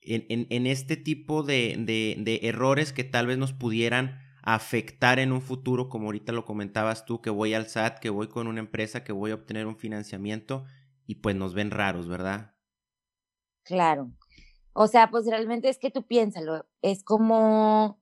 en, 0.00 0.46
en 0.50 0.66
este 0.66 0.96
tipo 0.96 1.42
de, 1.42 1.76
de, 1.78 2.16
de, 2.18 2.48
errores 2.48 2.92
que 2.92 3.04
tal 3.04 3.26
vez 3.26 3.38
nos 3.38 3.52
pudieran 3.52 4.20
afectar 4.42 5.18
en 5.18 5.32
un 5.32 5.42
futuro, 5.42 5.88
como 5.88 6.06
ahorita 6.06 6.32
lo 6.32 6.44
comentabas 6.44 7.04
tú, 7.04 7.20
que 7.20 7.30
voy 7.30 7.54
al 7.54 7.66
SAT, 7.66 7.98
que 7.98 8.10
voy 8.10 8.28
con 8.28 8.46
una 8.46 8.60
empresa, 8.60 9.04
que 9.04 9.12
voy 9.12 9.32
a 9.32 9.34
obtener 9.34 9.66
un 9.66 9.76
financiamiento 9.76 10.64
y 11.04 11.16
pues 11.16 11.36
nos 11.36 11.52
ven 11.54 11.70
raros, 11.70 12.08
¿verdad? 12.08 12.54
Claro. 13.64 14.12
O 14.78 14.88
sea, 14.88 15.10
pues 15.10 15.24
realmente 15.24 15.70
es 15.70 15.78
que 15.78 15.90
tú 15.90 16.06
piénsalo, 16.06 16.66
es 16.82 17.02
como 17.02 17.98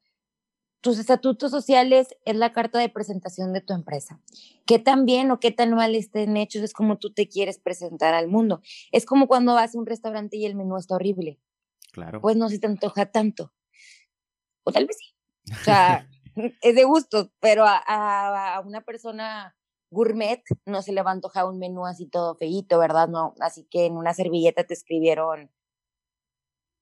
tus 0.80 0.98
estatutos 0.98 1.52
sociales 1.52 2.16
es 2.24 2.34
la 2.34 2.52
carta 2.52 2.80
de 2.80 2.88
presentación 2.88 3.52
de 3.52 3.60
tu 3.60 3.74
empresa. 3.74 4.20
Qué 4.66 4.80
tan 4.80 5.06
bien 5.06 5.30
o 5.30 5.38
qué 5.38 5.52
tan 5.52 5.72
mal 5.72 5.94
estén 5.94 6.36
hechos 6.36 6.62
es 6.62 6.72
como 6.72 6.98
tú 6.98 7.14
te 7.14 7.28
quieres 7.28 7.60
presentar 7.60 8.12
al 8.12 8.26
mundo. 8.26 8.60
Es 8.90 9.06
como 9.06 9.28
cuando 9.28 9.54
vas 9.54 9.74
a 9.74 9.78
un 9.78 9.86
restaurante 9.86 10.36
y 10.36 10.46
el 10.46 10.56
menú 10.56 10.76
está 10.76 10.96
horrible. 10.96 11.40
Claro. 11.92 12.20
Pues 12.20 12.36
no 12.36 12.48
se 12.48 12.58
te 12.58 12.66
antoja 12.66 13.06
tanto. 13.06 13.52
O 14.64 14.72
tal 14.72 14.86
vez 14.86 14.96
sí. 14.98 15.14
O 15.52 15.64
sea, 15.64 16.08
es 16.60 16.74
de 16.74 16.82
gusto, 16.82 17.30
pero 17.38 17.64
a, 17.66 17.76
a, 17.86 18.60
una 18.60 18.80
persona 18.80 19.56
gourmet 19.90 20.42
no 20.66 20.82
se 20.82 20.92
le 20.92 21.02
va 21.02 21.10
a 21.10 21.14
antojar 21.14 21.46
un 21.46 21.60
menú 21.60 21.86
así 21.86 22.08
todo 22.08 22.34
feíto, 22.34 22.80
¿verdad? 22.80 23.06
No, 23.06 23.34
así 23.38 23.64
que 23.70 23.86
en 23.86 23.96
una 23.96 24.12
servilleta 24.12 24.64
te 24.64 24.74
escribieron 24.74 25.53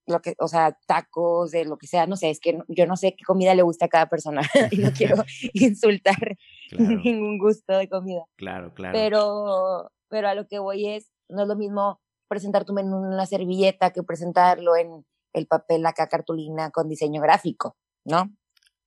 lo 0.06 0.21
que, 0.21 0.35
o 0.38 0.49
sea, 0.49 0.78
tacos, 0.87 1.50
de 1.50 1.64
lo 1.64 1.76
que 1.76 1.87
sea, 1.87 2.06
no 2.06 2.16
sé, 2.16 2.30
es 2.30 2.40
que 2.40 2.59
yo 2.68 2.87
no 2.87 2.97
sé 2.97 3.14
qué 3.16 3.25
comida 3.25 3.54
le 3.54 3.62
gusta 3.62 3.87
a 3.87 3.88
cada 3.88 4.06
persona 4.06 4.42
y 4.71 4.78
no 4.78 4.90
quiero 4.97 5.16
insultar 5.54 6.37
ningún 6.76 7.38
gusto 7.38 7.76
de 7.76 7.88
comida. 7.88 8.25
Claro, 8.37 8.73
claro. 8.75 8.92
Pero, 8.94 9.92
pero 10.09 10.28
a 10.28 10.35
lo 10.35 10.47
que 10.47 10.59
voy 10.59 10.88
es, 10.88 11.11
no 11.28 11.42
es 11.42 11.49
lo 11.49 11.56
mismo 11.56 12.00
presentar 12.28 12.64
tu 12.64 12.73
menú 12.73 12.99
en 12.99 13.12
una 13.12 13.26
servilleta 13.26 13.90
que 13.90 14.02
presentarlo 14.02 14.76
en 14.76 15.04
el 15.35 15.47
papel, 15.47 15.85
acá 15.87 16.09
cartulina 16.09 16.71
con 16.71 16.88
diseño 16.88 17.21
gráfico, 17.21 17.76
¿no? 18.04 18.30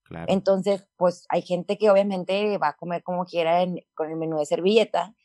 Claro. 0.04 0.26
Entonces, 0.30 0.88
pues 0.98 1.26
hay 1.30 1.42
gente 1.42 1.78
que 1.78 1.90
obviamente 1.90 2.58
va 2.60 2.70
a 2.70 2.76
comer 2.76 3.02
como 3.02 3.26
quiera 3.26 3.64
en, 3.64 3.80
con 3.96 4.10
el 4.10 4.18
menú 4.18 4.38
de 4.38 4.46
servilleta, 4.46 5.16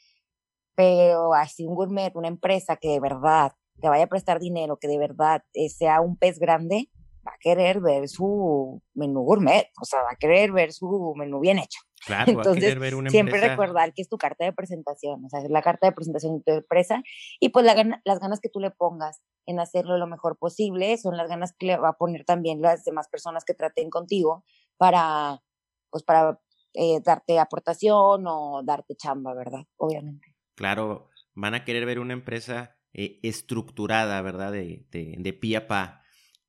pero 0.74 1.34
así 1.34 1.66
un 1.66 1.74
gourmet, 1.74 2.14
una 2.14 2.28
empresa 2.28 2.76
que 2.76 2.88
de 2.88 3.00
verdad 3.00 3.52
te 3.80 3.88
vaya 3.88 4.04
a 4.04 4.08
prestar 4.08 4.38
dinero, 4.38 4.78
que 4.78 4.88
de 4.88 4.98
verdad 4.98 5.42
eh, 5.54 5.68
sea 5.68 6.00
un 6.00 6.16
pez 6.16 6.38
grande, 6.38 6.90
va 7.26 7.32
a 7.32 7.38
querer 7.38 7.80
ver 7.80 8.08
su 8.08 8.82
menú 8.94 9.22
gourmet, 9.22 9.68
o 9.80 9.84
sea, 9.84 10.02
va 10.02 10.12
a 10.12 10.16
querer 10.16 10.52
ver 10.52 10.72
su 10.72 11.14
menú 11.16 11.40
bien 11.40 11.58
hecho. 11.58 11.80
Claro, 12.06 12.30
Entonces, 12.30 12.46
va 12.46 12.56
a 12.56 12.60
querer 12.60 12.78
ver 12.78 12.94
una 12.94 13.10
siempre 13.10 13.38
recordar 13.46 13.92
que 13.92 14.00
es 14.00 14.08
tu 14.08 14.16
carta 14.16 14.46
de 14.46 14.54
presentación, 14.54 15.22
o 15.22 15.28
sea, 15.28 15.40
es 15.40 15.50
la 15.50 15.60
carta 15.60 15.86
de 15.86 15.92
presentación 15.92 16.38
de 16.38 16.42
tu 16.44 16.52
empresa 16.52 17.02
y 17.38 17.50
pues 17.50 17.66
la, 17.66 17.74
las 18.04 18.20
ganas 18.20 18.40
que 18.40 18.48
tú 18.48 18.58
le 18.58 18.70
pongas 18.70 19.20
en 19.44 19.60
hacerlo 19.60 19.98
lo 19.98 20.06
mejor 20.06 20.38
posible 20.38 20.96
son 20.96 21.18
las 21.18 21.28
ganas 21.28 21.52
que 21.58 21.66
le 21.66 21.76
va 21.76 21.90
a 21.90 21.98
poner 21.98 22.24
también 22.24 22.62
las 22.62 22.84
demás 22.84 23.08
personas 23.08 23.44
que 23.44 23.52
traten 23.52 23.90
contigo 23.90 24.44
para, 24.78 25.42
pues 25.90 26.02
para 26.02 26.40
eh, 26.72 27.00
darte 27.04 27.38
aportación 27.38 28.24
o 28.26 28.62
darte 28.64 28.96
chamba, 28.96 29.34
¿verdad? 29.34 29.66
Obviamente. 29.76 30.34
Claro, 30.54 31.10
van 31.34 31.52
a 31.52 31.66
querer 31.66 31.84
ver 31.84 31.98
una 31.98 32.14
empresa 32.14 32.78
eh, 32.92 33.20
estructurada, 33.22 34.20
¿verdad? 34.22 34.52
De, 34.52 34.86
de, 34.90 35.16
de 35.18 35.32
pie 35.32 35.56
a 35.56 35.66
pa. 35.66 36.02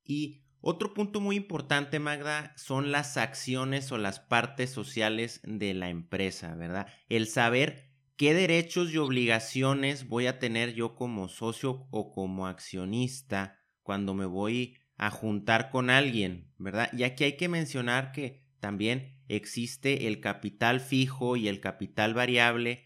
Y 0.04 0.42
otro 0.60 0.94
punto 0.94 1.20
muy 1.20 1.36
importante, 1.36 1.98
Magda, 1.98 2.54
son 2.56 2.92
las 2.92 3.16
acciones 3.16 3.90
o 3.90 3.98
las 3.98 4.20
partes 4.20 4.70
sociales 4.70 5.40
de 5.44 5.74
la 5.74 5.88
empresa, 5.88 6.54
¿verdad? 6.54 6.86
El 7.08 7.26
saber 7.26 7.90
qué 8.16 8.34
derechos 8.34 8.92
y 8.92 8.98
obligaciones 8.98 10.06
voy 10.06 10.28
a 10.28 10.38
tener 10.38 10.74
yo 10.74 10.94
como 10.94 11.28
socio 11.28 11.88
o 11.90 12.12
como 12.12 12.46
accionista 12.46 13.58
cuando 13.82 14.14
me 14.14 14.26
voy 14.26 14.76
a 14.96 15.10
juntar 15.10 15.70
con 15.70 15.90
alguien, 15.90 16.52
¿verdad? 16.58 16.88
Y 16.92 17.02
aquí 17.02 17.24
hay 17.24 17.36
que 17.36 17.48
mencionar 17.48 18.12
que 18.12 18.44
también 18.60 19.18
existe 19.26 20.06
el 20.06 20.20
capital 20.20 20.78
fijo 20.78 21.36
y 21.36 21.48
el 21.48 21.58
capital 21.60 22.14
variable 22.14 22.84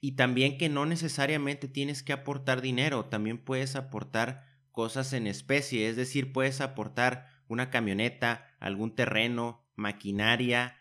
y 0.00 0.12
también 0.12 0.58
que 0.58 0.68
no 0.68 0.86
necesariamente 0.86 1.68
tienes 1.68 2.02
que 2.02 2.12
aportar 2.12 2.60
dinero, 2.60 3.06
también 3.06 3.42
puedes 3.42 3.76
aportar 3.76 4.44
cosas 4.70 5.12
en 5.12 5.26
especie, 5.26 5.88
es 5.88 5.96
decir, 5.96 6.32
puedes 6.32 6.60
aportar 6.60 7.26
una 7.48 7.70
camioneta, 7.70 8.46
algún 8.60 8.94
terreno, 8.94 9.66
maquinaria 9.74 10.76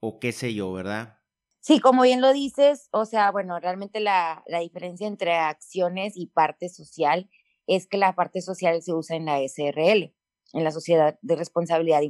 o 0.00 0.18
qué 0.18 0.32
sé 0.32 0.54
yo, 0.54 0.72
¿verdad? 0.72 1.18
Sí, 1.60 1.80
como 1.80 2.02
bien 2.02 2.20
lo 2.20 2.32
dices, 2.32 2.88
o 2.92 3.04
sea, 3.04 3.30
bueno, 3.30 3.58
realmente 3.58 4.00
la, 4.00 4.42
la 4.46 4.60
diferencia 4.60 5.06
entre 5.06 5.34
acciones 5.34 6.16
y 6.16 6.26
parte 6.26 6.68
social 6.68 7.28
es 7.66 7.86
que 7.86 7.98
la 7.98 8.14
parte 8.14 8.40
social 8.40 8.82
se 8.82 8.92
usa 8.92 9.16
en 9.16 9.26
la 9.26 9.40
SRL, 9.40 10.14
en 10.54 10.64
la 10.64 10.70
sociedad 10.70 11.18
de 11.20 11.36
responsabilidad 11.36 12.00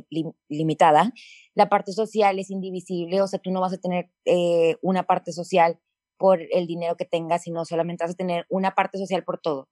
limitada. 0.48 1.12
La 1.54 1.68
parte 1.68 1.92
social 1.92 2.38
es 2.38 2.50
indivisible, 2.50 3.20
o 3.20 3.26
sea, 3.26 3.40
tú 3.40 3.50
no 3.50 3.60
vas 3.60 3.72
a 3.72 3.78
tener 3.78 4.10
eh, 4.24 4.76
una 4.82 5.04
parte 5.04 5.32
social 5.32 5.80
por 6.18 6.40
el 6.50 6.66
dinero 6.66 6.96
que 6.96 7.04
tengas, 7.04 7.42
sino 7.42 7.64
solamente 7.64 8.04
vas 8.04 8.12
a 8.12 8.16
tener 8.16 8.46
una 8.50 8.72
parte 8.72 8.98
social 8.98 9.24
por 9.24 9.40
todo. 9.40 9.68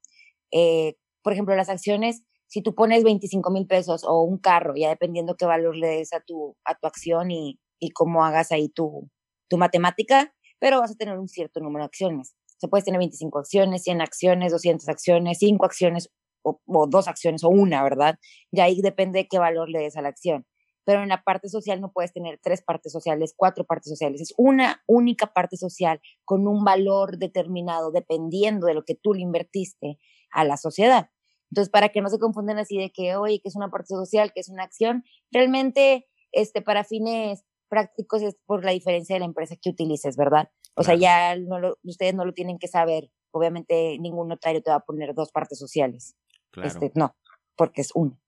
Eh, 0.53 0.95
por 1.23 1.33
ejemplo, 1.33 1.57
las 1.57 1.69
acciones, 1.69 2.23
si 2.47 2.63
tú 2.63 2.75
pones 2.75 3.05
25 3.05 3.51
mil 3.51 3.67
pesos 3.67 4.05
o 4.05 4.23
un 4.23 4.39
carro, 4.39 4.75
ya 4.77 4.89
dependiendo 4.89 5.37
qué 5.37 5.47
valor 5.47 5.77
le 5.77 5.89
des 5.89 6.13
a 6.13 6.21
tu, 6.21 6.57
a 6.65 6.77
tu 6.77 6.87
acción 6.87 7.31
y, 7.31 7.59
y 7.81 7.91
cómo 7.91 8.25
hagas 8.25 8.53
ahí 8.53 8.69
tu, 8.69 9.11
tu 9.49 9.59
matemática, 9.59 10.33
pero 10.59 10.81
vas 10.81 10.93
a 10.93 10.97
tener 10.97 11.19
un 11.19 11.29
cierto 11.29 11.61
número 11.61 11.85
de 11.85 11.87
acciones. 11.89 12.35
Se 12.59 12.69
puede 12.69 12.85
tener 12.85 12.99
25 13.01 13.39
acciones, 13.39 13.83
100 13.83 14.01
acciones, 14.01 14.53
200 14.53 14.89
acciones, 14.89 15.39
5 15.39 15.67
acciones 15.67 16.11
o, 16.43 16.61
o, 16.67 16.87
dos 16.87 17.09
acciones 17.09 17.45
o 17.45 17.49
una, 17.49 17.83
¿verdad? 17.83 18.19
Ya 18.53 18.65
ahí 18.65 18.81
depende 18.81 19.19
de 19.21 19.29
qué 19.29 19.39
valor 19.39 19.69
le 19.69 19.81
des 19.81 19.97
a 19.97 20.03
la 20.03 20.09
acción 20.09 20.47
pero 20.87 21.03
en 21.03 21.09
la 21.09 21.25
parte 21.25 21.49
social 21.49 21.81
no 21.81 21.93
puedes 21.93 22.13
tener 22.13 22.39
tres 22.41 22.63
partes 22.63 22.93
sociales, 22.93 23.35
cuatro 23.37 23.65
partes 23.65 23.91
sociales, 23.91 24.21
es 24.21 24.33
una 24.39 24.83
única 24.87 25.27
parte 25.27 25.57
social 25.57 26.01
con 26.25 26.47
un 26.47 26.65
valor 26.65 27.19
determinado 27.19 27.91
dependiendo 27.91 28.69
de 28.69 28.75
lo 28.75 28.85
que 28.85 28.95
tú 28.95 29.13
le 29.13 29.21
invertiste 29.23 29.99
a 30.31 30.45
la 30.45 30.57
sociedad. 30.57 31.11
Entonces, 31.51 31.71
para 31.71 31.89
que 31.89 32.01
no 32.01 32.09
se 32.09 32.21
confundan 32.21 32.59
así 32.59 32.79
de 32.79 32.91
que, 32.93 33.17
oye, 33.17 33.41
que 33.41 33.49
es 33.49 33.57
una 33.57 33.69
parte 33.69 33.95
social, 33.95 34.33
que 34.33 34.41
es 34.41 34.49
una 34.49 34.63
acción, 34.63 35.05
realmente, 35.33 36.07
este, 36.31 36.63
para 36.63 36.85
fines 36.85 37.45
prácticos 37.69 38.23
es 38.23 38.37
por 38.47 38.65
la 38.65 38.71
diferencia 38.71 39.17
de 39.17 39.21
la 39.21 39.27
empresa 39.27 39.57
que 39.61 39.71
utilices, 39.71 40.17
¿verdad? 40.17 40.51
O 40.77 40.85
sea, 40.85 40.95
ya 40.95 41.37
no 41.37 41.59
lo, 41.59 41.79
ustedes 41.83 42.15
no 42.15 42.25
lo 42.25 42.33
tienen 42.33 42.59
que 42.59 42.69
saber. 42.69 43.11
Obviamente, 43.33 43.99
ningún 43.99 44.29
notario 44.29 44.63
te 44.63 44.71
va 44.71 44.77
a 44.77 44.85
poner 44.85 45.15
dos 45.15 45.33
partes 45.33 45.59
sociales. 45.59 46.15
Claro. 46.51 46.69
Este, 46.69 46.93
no, 46.95 47.17
porque 47.57 47.81
es 47.81 47.91
una. 47.95 48.21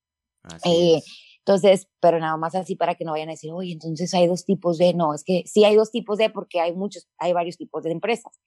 Así 0.43 0.69
Eh, 0.69 0.97
es. 0.99 1.28
Entonces, 1.49 1.89
pero 2.01 2.19
nada 2.19 2.37
más 2.37 2.55
así 2.55 2.77
para 2.77 2.95
que 2.95 3.05
no 3.07 3.13
vayan 3.13 3.29
a 3.31 3.33
decir, 3.33 3.51
oye, 3.53 3.73
entonces 3.73 4.13
hay 4.13 4.27
dos 4.27 4.45
tipos 4.45 4.77
de, 4.77 4.93
no, 4.93 5.15
es 5.15 5.25
que 5.25 5.45
sí 5.47 5.65
hay 5.65 5.77
dos 5.77 5.91
tipos 5.91 6.19
de 6.19 6.29
porque 6.29 6.61
hay 6.61 6.75
muchos, 6.75 7.09
hay 7.19 7.33
varios 7.33 7.57
tipos 7.57 7.83
de 7.83 7.91
empresas. 7.93 8.39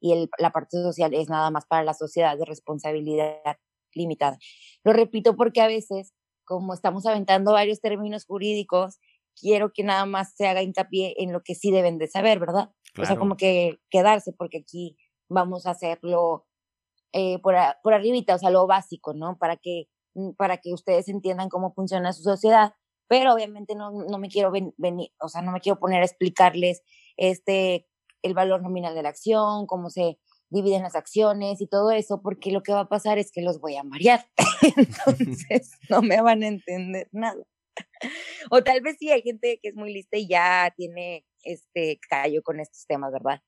Y 0.00 0.12
el, 0.12 0.28
la 0.38 0.50
parte 0.50 0.76
social 0.82 1.14
es 1.14 1.28
nada 1.28 1.50
más 1.52 1.66
para 1.66 1.84
la 1.84 1.94
sociedad 1.94 2.36
de 2.36 2.44
responsabilidad 2.44 3.36
limitada. 3.94 4.38
Lo 4.84 4.92
repito 4.92 5.36
porque 5.36 5.60
a 5.60 5.68
veces, 5.68 6.12
como 6.44 6.74
estamos 6.74 7.06
aventando 7.06 7.52
varios 7.52 7.80
términos 7.80 8.24
jurídicos, 8.26 8.98
quiero 9.40 9.72
que 9.72 9.84
nada 9.84 10.04
más 10.06 10.34
se 10.36 10.48
haga 10.48 10.62
hincapié 10.62 11.14
en 11.18 11.32
lo 11.32 11.42
que 11.42 11.54
sí 11.54 11.70
deben 11.70 11.98
de 11.98 12.08
saber, 12.08 12.40
¿verdad? 12.40 12.70
O 12.70 12.96
sea, 12.96 13.04
Claro. 13.06 13.20
como 13.20 13.36
que 13.36 13.78
quedarse, 13.90 14.32
porque 14.32 14.58
aquí 14.58 14.96
vamos 15.28 15.66
a 15.66 15.70
hacerlo 15.70 16.46
eh, 17.12 17.38
por, 17.38 17.54
a- 17.56 17.78
por 17.82 17.94
arribita, 17.94 18.34
o 18.34 18.38
sea, 18.38 18.50
lo 18.50 18.66
básico, 18.66 19.14
¿no? 19.14 19.38
Para 19.38 19.56
que, 19.56 19.84
para 20.36 20.58
que 20.58 20.72
ustedes 20.72 21.08
entiendan 21.08 21.48
cómo 21.48 21.72
funciona 21.74 22.12
su 22.12 22.22
sociedad, 22.22 22.74
pero 23.08 23.32
obviamente 23.34 23.74
no, 23.74 23.90
no 23.90 24.18
me 24.18 24.28
quiero 24.28 24.50
ven- 24.50 24.74
venir, 24.76 25.10
o 25.20 25.28
sea, 25.28 25.42
no 25.42 25.52
me 25.52 25.60
quiero 25.60 25.78
poner 25.78 26.02
a 26.02 26.06
explicarles 26.06 26.82
este, 27.16 27.86
el 28.22 28.34
valor 28.34 28.62
nominal 28.62 28.94
de 28.94 29.02
la 29.02 29.08
acción, 29.08 29.66
cómo 29.66 29.90
se 29.90 30.18
dividen 30.50 30.82
las 30.82 30.94
acciones 30.96 31.60
y 31.60 31.66
todo 31.66 31.90
eso, 31.90 32.22
porque 32.22 32.50
lo 32.52 32.62
que 32.62 32.72
va 32.72 32.80
a 32.80 32.88
pasar 32.88 33.18
es 33.18 33.30
que 33.32 33.42
los 33.42 33.60
voy 33.60 33.76
a 33.76 33.82
marear. 33.84 34.26
Entonces, 34.76 35.72
no 35.90 36.02
me 36.02 36.20
van 36.20 36.42
a 36.42 36.48
entender 36.48 37.08
nada. 37.12 37.42
O 38.50 38.62
tal 38.62 38.80
vez 38.80 38.96
sí 38.98 39.10
hay 39.10 39.22
gente 39.22 39.58
que 39.62 39.68
es 39.68 39.74
muy 39.74 39.92
lista 39.92 40.16
y 40.16 40.28
ya 40.28 40.72
tiene 40.76 41.24
este 41.42 41.98
callo 42.08 42.42
con 42.42 42.60
estos 42.60 42.86
temas, 42.86 43.12
¿verdad? 43.12 43.40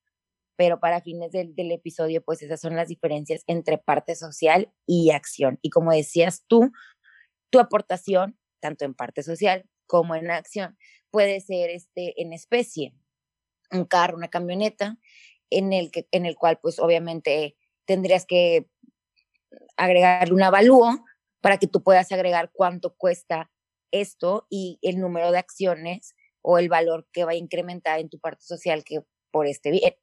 Pero 0.60 0.78
para 0.78 1.00
fines 1.00 1.32
del, 1.32 1.72
episodio, 1.72 2.22
pues 2.22 2.42
esas 2.42 2.60
son 2.60 2.76
las 2.76 2.88
diferencias 2.88 3.44
entre 3.46 3.78
parte 3.78 4.14
social 4.14 4.70
y 4.84 5.10
acción. 5.10 5.58
Y 5.62 5.70
como 5.70 5.90
decías 5.90 6.44
tú, 6.48 6.70
tu 7.48 7.60
aportación, 7.60 8.38
tanto 8.60 8.84
en 8.84 8.92
parte 8.92 9.22
social 9.22 9.64
como 9.86 10.14
en 10.16 10.30
acción, 10.30 10.76
puede 11.10 11.40
ser 11.40 11.70
este, 11.70 12.20
en 12.20 12.34
especie, 12.34 12.92
un 13.70 13.86
carro, 13.86 14.18
una 14.18 14.28
camioneta, 14.28 14.98
en 15.48 15.72
el, 15.72 15.90
que, 15.90 16.06
en 16.10 16.26
el 16.26 16.36
cual 16.36 16.58
pues 16.60 16.78
obviamente 16.78 17.56
tendrías 17.86 18.26
que 18.26 18.68
agregarle 19.78 20.34
un 20.34 20.42
avalúo 20.42 21.02
para 21.40 21.56
que 21.56 21.68
tú 21.68 21.82
puedas 21.82 22.12
agregar 22.12 22.50
cuánto 22.52 22.94
cuesta 22.98 23.50
esto 23.92 24.46
y 24.50 24.78
el 24.82 25.00
número 25.00 25.32
de 25.32 25.38
acciones 25.38 26.14
o 26.42 26.58
el 26.58 26.68
valor 26.68 27.08
que 27.14 27.24
va 27.24 27.30
a 27.30 27.36
incrementar 27.36 27.98
en 27.98 28.10
tu 28.10 28.20
parte 28.20 28.44
social 28.44 28.84
que 28.84 29.00
por 29.30 29.46
este 29.46 29.70
bien. 29.70 29.94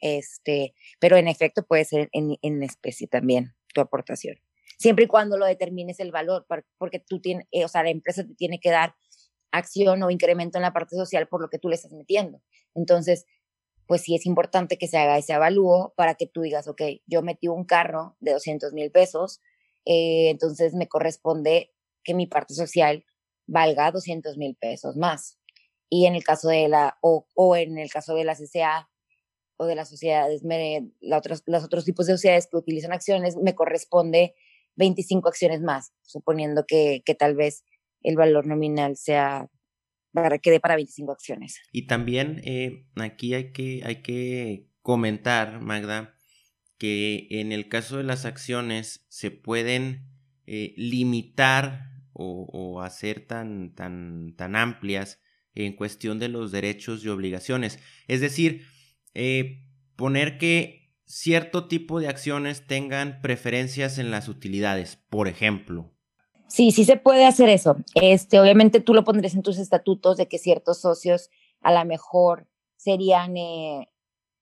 Este, 0.00 0.74
pero 1.00 1.16
en 1.16 1.28
efecto 1.28 1.64
puede 1.66 1.84
ser 1.84 2.08
en, 2.12 2.36
en 2.42 2.62
especie 2.62 3.06
también 3.06 3.54
tu 3.74 3.80
aportación. 3.80 4.36
Siempre 4.78 5.06
y 5.06 5.08
cuando 5.08 5.36
lo 5.36 5.46
determines 5.46 5.98
el 5.98 6.12
valor, 6.12 6.46
porque 6.78 7.00
tú 7.00 7.20
tienes, 7.20 7.46
eh, 7.50 7.64
o 7.64 7.68
sea, 7.68 7.82
la 7.82 7.90
empresa 7.90 8.24
te 8.24 8.34
tiene 8.34 8.60
que 8.60 8.70
dar 8.70 8.94
acción 9.50 10.02
o 10.02 10.10
incremento 10.10 10.58
en 10.58 10.62
la 10.62 10.72
parte 10.72 10.94
social 10.94 11.26
por 11.26 11.40
lo 11.40 11.48
que 11.48 11.58
tú 11.58 11.68
le 11.68 11.74
estás 11.74 11.92
metiendo. 11.92 12.40
Entonces, 12.74 13.26
pues 13.86 14.02
sí 14.02 14.14
es 14.14 14.26
importante 14.26 14.78
que 14.78 14.86
se 14.86 14.98
haga 14.98 15.18
ese 15.18 15.32
avalúo 15.32 15.94
para 15.96 16.14
que 16.14 16.26
tú 16.26 16.42
digas, 16.42 16.68
ok, 16.68 16.82
yo 17.06 17.22
metí 17.22 17.48
un 17.48 17.64
carro 17.64 18.16
de 18.20 18.32
200 18.32 18.72
mil 18.72 18.90
pesos, 18.92 19.40
eh, 19.84 20.28
entonces 20.30 20.74
me 20.74 20.86
corresponde 20.86 21.72
que 22.04 22.14
mi 22.14 22.26
parte 22.26 22.54
social 22.54 23.04
valga 23.46 23.90
200 23.90 24.36
mil 24.36 24.56
pesos 24.56 24.96
más. 24.96 25.38
Y 25.88 26.06
en 26.06 26.14
el 26.14 26.22
caso 26.22 26.50
de 26.50 26.68
la, 26.68 26.98
o, 27.00 27.26
o 27.34 27.56
en 27.56 27.78
el 27.78 27.90
caso 27.90 28.14
de 28.14 28.24
la 28.24 28.36
CCA 28.36 28.90
o 29.58 29.66
de 29.66 29.74
las 29.74 29.88
sociedades, 29.90 30.44
me, 30.44 30.90
otros, 31.12 31.42
los 31.46 31.64
otros 31.64 31.84
tipos 31.84 32.06
de 32.06 32.14
sociedades 32.14 32.46
que 32.50 32.56
utilizan 32.56 32.92
acciones, 32.92 33.36
me 33.36 33.54
corresponde 33.54 34.34
25 34.76 35.28
acciones 35.28 35.60
más, 35.60 35.92
suponiendo 36.02 36.64
que, 36.66 37.02
que 37.04 37.14
tal 37.14 37.34
vez 37.34 37.64
el 38.02 38.16
valor 38.16 38.46
nominal 38.46 38.96
sea 38.96 39.50
para 40.12 40.38
quede 40.38 40.60
para 40.60 40.76
25 40.76 41.12
acciones. 41.12 41.60
Y 41.72 41.86
también 41.86 42.40
eh, 42.44 42.86
aquí 42.96 43.34
hay 43.34 43.52
que, 43.52 43.82
hay 43.84 44.02
que 44.02 44.68
comentar, 44.82 45.60
Magda, 45.60 46.14
que 46.78 47.26
en 47.30 47.52
el 47.52 47.68
caso 47.68 47.98
de 47.98 48.04
las 48.04 48.24
acciones 48.24 49.04
se 49.08 49.30
pueden 49.30 50.06
eh, 50.46 50.74
limitar 50.76 51.90
o, 52.20 52.80
hacer 52.82 53.26
tan, 53.26 53.76
tan, 53.76 54.34
tan 54.34 54.56
amplias 54.56 55.20
en 55.54 55.76
cuestión 55.76 56.18
de 56.18 56.28
los 56.28 56.50
derechos 56.50 57.04
y 57.04 57.08
obligaciones. 57.08 57.78
Es 58.08 58.20
decir, 58.20 58.66
eh, 59.14 59.64
poner 59.96 60.38
que 60.38 60.94
cierto 61.04 61.66
tipo 61.68 62.00
de 62.00 62.08
acciones 62.08 62.66
tengan 62.66 63.20
preferencias 63.22 63.98
en 63.98 64.10
las 64.10 64.28
utilidades, 64.28 64.96
por 65.08 65.26
ejemplo. 65.28 65.90
Sí, 66.48 66.70
sí 66.70 66.84
se 66.84 66.96
puede 66.96 67.26
hacer 67.26 67.48
eso. 67.48 67.76
Este, 67.94 68.40
obviamente 68.40 68.80
tú 68.80 68.94
lo 68.94 69.04
pondrías 69.04 69.34
en 69.34 69.42
tus 69.42 69.58
estatutos 69.58 70.16
de 70.16 70.28
que 70.28 70.38
ciertos 70.38 70.80
socios 70.80 71.30
a 71.60 71.72
lo 71.72 71.84
mejor 71.84 72.48
serían, 72.76 73.36
eh, 73.36 73.88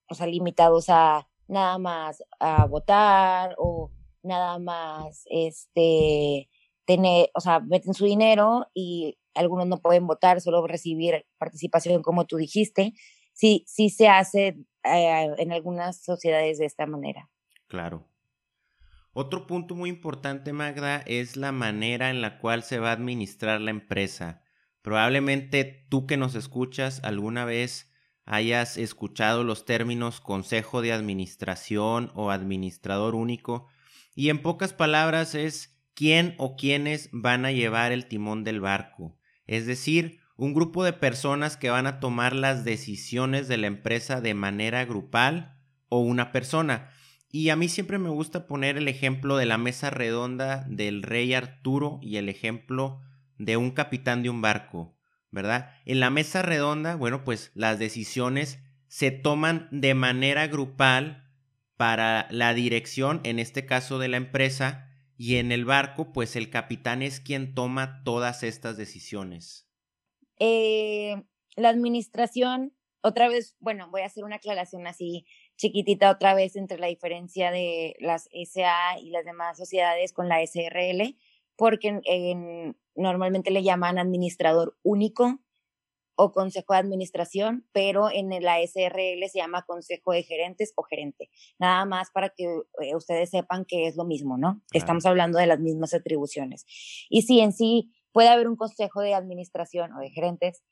o 0.08 0.14
sea, 0.14 0.26
limitados 0.26 0.86
a 0.88 1.28
nada 1.48 1.78
más 1.78 2.22
a 2.38 2.66
votar 2.66 3.54
o 3.58 3.90
nada 4.22 4.58
más, 4.58 5.24
este, 5.30 6.48
tener, 6.84 7.30
o 7.34 7.40
sea, 7.40 7.60
meten 7.60 7.94
su 7.94 8.04
dinero 8.04 8.66
y 8.74 9.18
algunos 9.34 9.66
no 9.66 9.78
pueden 9.78 10.06
votar, 10.06 10.40
solo 10.40 10.66
recibir 10.66 11.26
participación, 11.38 12.02
como 12.02 12.24
tú 12.26 12.36
dijiste. 12.36 12.94
Sí, 13.36 13.64
sí 13.66 13.90
se 13.90 14.08
hace 14.08 14.56
eh, 14.82 15.34
en 15.36 15.52
algunas 15.52 16.02
sociedades 16.02 16.56
de 16.58 16.64
esta 16.64 16.86
manera. 16.86 17.28
Claro. 17.68 18.08
Otro 19.12 19.46
punto 19.46 19.74
muy 19.74 19.90
importante, 19.90 20.54
Magda, 20.54 21.02
es 21.06 21.36
la 21.36 21.52
manera 21.52 22.08
en 22.08 22.22
la 22.22 22.38
cual 22.38 22.62
se 22.62 22.78
va 22.78 22.88
a 22.88 22.92
administrar 22.92 23.60
la 23.60 23.72
empresa. 23.72 24.42
Probablemente 24.80 25.86
tú 25.90 26.06
que 26.06 26.16
nos 26.16 26.34
escuchas 26.34 27.04
alguna 27.04 27.44
vez 27.44 27.92
hayas 28.24 28.78
escuchado 28.78 29.44
los 29.44 29.66
términos 29.66 30.22
consejo 30.22 30.80
de 30.80 30.92
administración 30.92 32.12
o 32.14 32.30
administrador 32.30 33.14
único 33.14 33.66
y 34.14 34.30
en 34.30 34.40
pocas 34.40 34.72
palabras 34.72 35.34
es 35.34 35.78
quién 35.92 36.34
o 36.38 36.56
quiénes 36.56 37.10
van 37.12 37.44
a 37.44 37.52
llevar 37.52 37.92
el 37.92 38.06
timón 38.06 38.44
del 38.44 38.60
barco, 38.60 39.18
es 39.46 39.66
decir, 39.66 40.20
un 40.36 40.52
grupo 40.52 40.84
de 40.84 40.92
personas 40.92 41.56
que 41.56 41.70
van 41.70 41.86
a 41.86 41.98
tomar 41.98 42.34
las 42.34 42.64
decisiones 42.64 43.48
de 43.48 43.56
la 43.56 43.66
empresa 43.66 44.20
de 44.20 44.34
manera 44.34 44.84
grupal 44.84 45.56
o 45.88 46.00
una 46.00 46.30
persona. 46.30 46.90
Y 47.30 47.48
a 47.50 47.56
mí 47.56 47.68
siempre 47.68 47.98
me 47.98 48.10
gusta 48.10 48.46
poner 48.46 48.76
el 48.76 48.88
ejemplo 48.88 49.36
de 49.36 49.46
la 49.46 49.58
mesa 49.58 49.90
redonda 49.90 50.64
del 50.68 51.02
rey 51.02 51.34
Arturo 51.34 51.98
y 52.02 52.16
el 52.16 52.28
ejemplo 52.28 53.00
de 53.38 53.56
un 53.56 53.70
capitán 53.70 54.22
de 54.22 54.30
un 54.30 54.42
barco, 54.42 54.96
¿verdad? 55.30 55.70
En 55.84 56.00
la 56.00 56.10
mesa 56.10 56.42
redonda, 56.42 56.96
bueno, 56.96 57.24
pues 57.24 57.50
las 57.54 57.78
decisiones 57.78 58.58
se 58.88 59.10
toman 59.10 59.68
de 59.70 59.94
manera 59.94 60.46
grupal 60.46 61.30
para 61.76 62.26
la 62.30 62.54
dirección, 62.54 63.20
en 63.24 63.38
este 63.38 63.66
caso 63.66 63.98
de 63.98 64.08
la 64.08 64.16
empresa, 64.16 64.90
y 65.18 65.36
en 65.36 65.50
el 65.50 65.64
barco, 65.64 66.12
pues 66.12 66.36
el 66.36 66.50
capitán 66.50 67.02
es 67.02 67.20
quien 67.20 67.54
toma 67.54 68.02
todas 68.04 68.42
estas 68.42 68.76
decisiones. 68.76 69.65
Eh, 70.38 71.22
la 71.56 71.68
administración, 71.68 72.74
otra 73.02 73.28
vez, 73.28 73.56
bueno, 73.60 73.88
voy 73.90 74.02
a 74.02 74.06
hacer 74.06 74.24
una 74.24 74.36
aclaración 74.36 74.86
así 74.86 75.26
chiquitita 75.56 76.10
otra 76.10 76.34
vez 76.34 76.56
entre 76.56 76.78
la 76.78 76.88
diferencia 76.88 77.50
de 77.50 77.96
las 77.98 78.28
SA 78.32 78.98
y 79.00 79.10
las 79.10 79.24
demás 79.24 79.56
sociedades 79.56 80.12
con 80.12 80.28
la 80.28 80.42
SRL, 80.42 81.16
porque 81.56 82.00
normalmente 82.94 83.50
le 83.50 83.62
llaman 83.62 83.98
administrador 83.98 84.76
único 84.82 85.40
o 86.16 86.32
consejo 86.32 86.72
de 86.72 86.78
administración, 86.78 87.66
pero 87.72 88.10
en 88.10 88.30
la 88.42 88.60
SRL 88.60 89.28
se 89.28 89.38
llama 89.38 89.64
consejo 89.66 90.12
de 90.12 90.22
gerentes 90.22 90.72
o 90.74 90.82
gerente. 90.82 91.30
Nada 91.58 91.84
más 91.84 92.10
para 92.10 92.30
que 92.30 92.44
eh, 92.44 92.96
ustedes 92.96 93.30
sepan 93.30 93.66
que 93.66 93.86
es 93.86 93.96
lo 93.96 94.04
mismo, 94.04 94.38
¿no? 94.38 94.62
Estamos 94.72 95.04
hablando 95.04 95.38
de 95.38 95.46
las 95.46 95.60
mismas 95.60 95.92
atribuciones. 95.92 96.64
Y 97.10 97.22
sí, 97.22 97.40
en 97.40 97.52
sí 97.52 97.92
puede 98.16 98.30
haber 98.30 98.48
un 98.48 98.56
consejo 98.56 99.02
de 99.02 99.12
administración 99.12 99.92
o 99.92 99.98
de 99.98 100.08
gerentes 100.08 100.62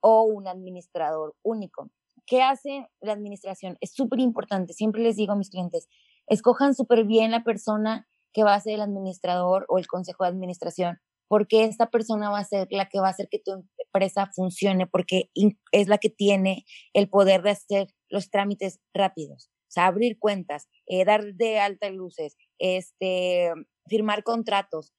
o 0.00 0.22
un 0.22 0.48
administrador 0.48 1.36
único. 1.42 1.90
¿Qué 2.24 2.40
hace 2.40 2.88
la 3.02 3.12
administración? 3.12 3.76
Es 3.82 3.92
súper 3.92 4.20
importante. 4.20 4.72
Siempre 4.72 5.02
les 5.02 5.16
digo 5.16 5.34
a 5.34 5.36
mis 5.36 5.50
clientes, 5.50 5.86
escojan 6.28 6.74
súper 6.74 7.04
bien 7.04 7.30
la 7.30 7.44
persona 7.44 8.08
que 8.32 8.42
va 8.42 8.54
a 8.54 8.60
ser 8.60 8.76
el 8.76 8.80
administrador 8.80 9.66
o 9.68 9.76
el 9.76 9.86
consejo 9.86 10.24
de 10.24 10.30
administración, 10.30 10.98
porque 11.28 11.64
esta 11.64 11.90
persona 11.90 12.30
va 12.30 12.38
a 12.38 12.44
ser 12.44 12.68
la 12.70 12.88
que 12.88 13.00
va 13.00 13.08
a 13.08 13.10
hacer 13.10 13.28
que 13.30 13.38
tu 13.38 13.52
empresa 13.84 14.30
funcione, 14.34 14.86
porque 14.86 15.28
es 15.72 15.88
la 15.88 15.98
que 15.98 16.08
tiene 16.08 16.64
el 16.94 17.10
poder 17.10 17.42
de 17.42 17.50
hacer 17.50 17.88
los 18.08 18.30
trámites 18.30 18.80
rápidos. 18.94 19.50
O 19.68 19.72
sea, 19.74 19.88
abrir 19.88 20.18
cuentas, 20.18 20.68
eh, 20.86 21.04
dar 21.04 21.34
de 21.34 21.58
alta 21.58 21.90
luces, 21.90 22.38
este, 22.58 23.52
firmar 23.88 24.22
contratos, 24.22 24.94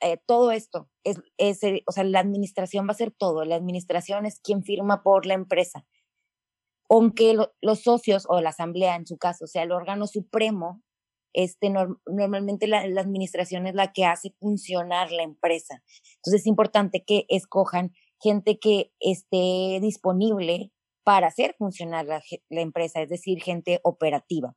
eh, 0.00 0.18
todo 0.26 0.52
esto. 0.52 0.88
Es, 1.04 1.20
es, 1.38 1.60
o 1.86 1.92
sea, 1.92 2.04
la 2.04 2.20
administración 2.20 2.86
va 2.86 2.92
a 2.92 2.94
ser 2.94 3.12
todo. 3.12 3.44
La 3.44 3.56
administración 3.56 4.26
es 4.26 4.40
quien 4.40 4.62
firma 4.62 5.02
por 5.02 5.26
la 5.26 5.34
empresa. 5.34 5.86
Aunque 6.88 7.36
los 7.60 7.82
socios 7.82 8.26
o 8.28 8.40
la 8.40 8.50
asamblea, 8.50 8.96
en 8.96 9.06
su 9.06 9.16
caso, 9.16 9.46
sea 9.46 9.62
el 9.62 9.72
órgano 9.72 10.06
supremo, 10.06 10.82
este, 11.32 11.72
normalmente 12.06 12.66
la, 12.66 12.80
administración 12.80 13.66
es 13.66 13.74
la 13.74 13.92
que 13.92 14.04
hace 14.04 14.34
funcionar 14.40 15.12
la 15.12 15.22
empresa. 15.22 15.82
Entonces 16.16 16.42
es 16.42 16.46
importante 16.46 17.04
que 17.04 17.26
escojan 17.28 17.92
gente 18.20 18.58
que 18.58 18.92
esté 18.98 19.78
disponible 19.80 20.72
para 21.04 21.28
hacer 21.28 21.54
funcionar 21.58 22.06
la, 22.06 22.22
la 22.48 22.60
empresa, 22.60 23.00
es 23.00 23.08
decir, 23.08 23.40
gente 23.40 23.80
operativa. 23.84 24.54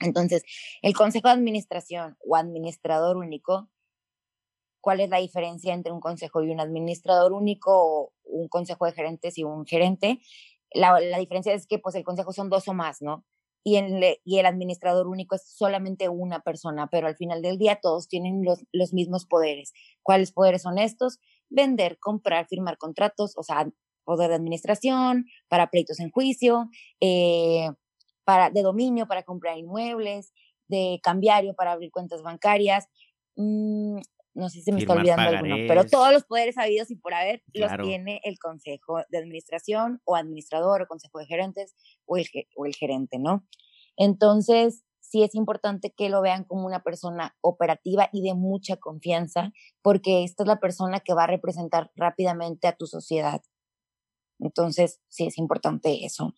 Entonces, 0.00 0.42
el 0.82 0.94
consejo 0.94 1.28
de 1.28 1.34
administración 1.34 2.16
o 2.26 2.36
administrador 2.36 3.16
único, 3.16 3.68
¿cuál 4.80 5.00
es 5.00 5.10
la 5.10 5.18
diferencia 5.18 5.74
entre 5.74 5.92
un 5.92 6.00
consejo 6.00 6.42
y 6.42 6.50
un 6.50 6.60
administrador 6.60 7.32
único 7.32 7.72
o 7.72 8.12
un 8.24 8.48
consejo 8.48 8.86
de 8.86 8.92
gerentes 8.92 9.38
y 9.38 9.44
un 9.44 9.66
gerente? 9.66 10.20
La, 10.72 11.00
la 11.00 11.18
diferencia 11.18 11.52
es 11.54 11.66
que 11.66 11.78
pues 11.78 11.94
el 11.94 12.04
consejo 12.04 12.32
son 12.32 12.48
dos 12.48 12.68
o 12.68 12.74
más, 12.74 13.02
¿no? 13.02 13.24
y 13.62 13.76
el, 13.76 14.18
y 14.24 14.38
el 14.38 14.46
administrador 14.46 15.06
único 15.06 15.34
es 15.34 15.42
solamente 15.46 16.08
una 16.08 16.40
persona, 16.40 16.88
pero 16.90 17.06
al 17.06 17.16
final 17.16 17.42
del 17.42 17.58
día 17.58 17.78
todos 17.80 18.08
tienen 18.08 18.42
los, 18.44 18.64
los 18.72 18.92
mismos 18.92 19.26
poderes. 19.26 19.72
¿Cuáles 20.02 20.32
poderes 20.32 20.62
son 20.62 20.78
estos? 20.78 21.18
Vender, 21.50 21.98
comprar, 21.98 22.46
firmar 22.46 22.78
contratos, 22.78 23.34
o 23.36 23.42
sea, 23.42 23.68
poder 24.04 24.30
de 24.30 24.36
administración, 24.36 25.26
para 25.48 25.68
pleitos 25.68 26.00
en 26.00 26.10
juicio, 26.10 26.70
eh, 27.00 27.68
para, 28.24 28.50
de 28.50 28.62
dominio 28.62 29.06
para 29.06 29.24
comprar 29.24 29.58
inmuebles, 29.58 30.32
de 30.68 31.00
cambiario 31.02 31.54
para 31.54 31.72
abrir 31.72 31.90
cuentas 31.90 32.22
bancarias, 32.22 32.86
mm, 33.36 33.98
no 34.34 34.48
sé 34.48 34.58
si 34.58 34.64
se 34.64 34.72
me 34.72 34.80
está 34.80 34.94
olvidando 34.94 35.28
alguno, 35.28 35.56
pero 35.66 35.84
todos 35.86 36.12
los 36.12 36.24
poderes 36.24 36.56
habidos 36.56 36.90
y 36.90 36.96
por 36.96 37.14
haber 37.14 37.42
los 37.52 37.72
tiene 37.82 38.20
el 38.24 38.38
consejo 38.38 39.00
de 39.08 39.18
administración 39.18 40.00
o 40.04 40.16
administrador 40.16 40.82
o 40.82 40.86
consejo 40.86 41.18
de 41.18 41.26
gerentes 41.26 41.74
o 42.06 42.16
el, 42.16 42.26
o 42.56 42.66
el 42.66 42.74
gerente, 42.74 43.18
¿no? 43.18 43.46
Entonces, 43.96 44.84
sí 45.00 45.22
es 45.24 45.34
importante 45.34 45.92
que 45.92 46.08
lo 46.08 46.22
vean 46.22 46.44
como 46.44 46.66
una 46.66 46.82
persona 46.82 47.36
operativa 47.40 48.08
y 48.12 48.22
de 48.22 48.34
mucha 48.34 48.76
confianza, 48.76 49.52
porque 49.82 50.22
esta 50.24 50.44
es 50.44 50.46
la 50.46 50.60
persona 50.60 51.00
que 51.00 51.14
va 51.14 51.24
a 51.24 51.28
representar 51.28 51.90
rápidamente 51.96 52.68
a 52.68 52.76
tu 52.76 52.86
sociedad. 52.86 53.42
Entonces, 54.38 55.00
sí 55.08 55.26
es 55.26 55.36
importante 55.38 56.04
eso. 56.04 56.34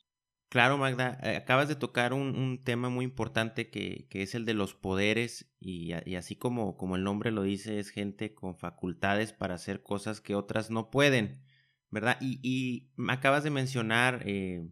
Claro, 0.53 0.77
Magda, 0.77 1.19
eh, 1.23 1.37
acabas 1.37 1.69
de 1.69 1.77
tocar 1.77 2.12
un, 2.12 2.61
tema 2.62 2.91
muy 2.91 3.07
importante 3.07 3.71
que, 3.71 4.07
es 4.11 4.35
el 4.35 4.45
de 4.45 4.53
los 4.53 4.75
poderes 4.75 5.51
y, 5.59 5.93
así 5.93 6.37
como, 6.37 6.77
como 6.77 6.97
el 6.97 7.05
nombre 7.05 7.31
lo 7.31 7.43
dice, 7.43 7.79
es 7.79 7.88
gente 7.88 8.35
con 8.35 8.55
facultades 8.55 9.33
para 9.33 9.55
hacer 9.55 9.83
cosas 9.83 10.21
que 10.21 10.35
otras 10.35 10.71
no 10.71 10.91
pueden, 10.91 11.43
¿verdad? 11.88 12.19
Y, 12.21 12.38
y 12.43 12.93
acabas 13.09 13.45
de 13.45 13.49
mencionar 13.49 14.25
eh, 14.27 14.69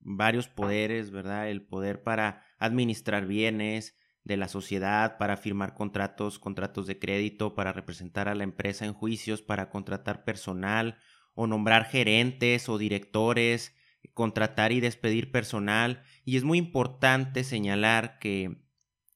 varios 0.00 0.48
poderes, 0.48 1.10
¿verdad? 1.10 1.48
El 1.48 1.62
poder 1.62 2.02
para 2.02 2.44
administrar 2.58 3.24
bienes 3.24 3.96
de 4.24 4.36
la 4.36 4.48
sociedad, 4.48 5.16
para 5.16 5.38
firmar 5.38 5.72
contratos, 5.72 6.38
contratos 6.38 6.86
de 6.86 6.98
crédito, 6.98 7.54
para 7.54 7.72
representar 7.72 8.28
a 8.28 8.34
la 8.34 8.44
empresa 8.44 8.84
en 8.84 8.92
juicios, 8.92 9.40
para 9.40 9.70
contratar 9.70 10.24
personal 10.24 10.98
o 11.32 11.46
nombrar 11.46 11.86
gerentes 11.86 12.68
o 12.68 12.76
directores 12.76 13.74
contratar 14.14 14.72
y 14.72 14.80
despedir 14.80 15.30
personal 15.30 16.02
y 16.24 16.36
es 16.36 16.44
muy 16.44 16.58
importante 16.58 17.44
señalar 17.44 18.18
que 18.18 18.62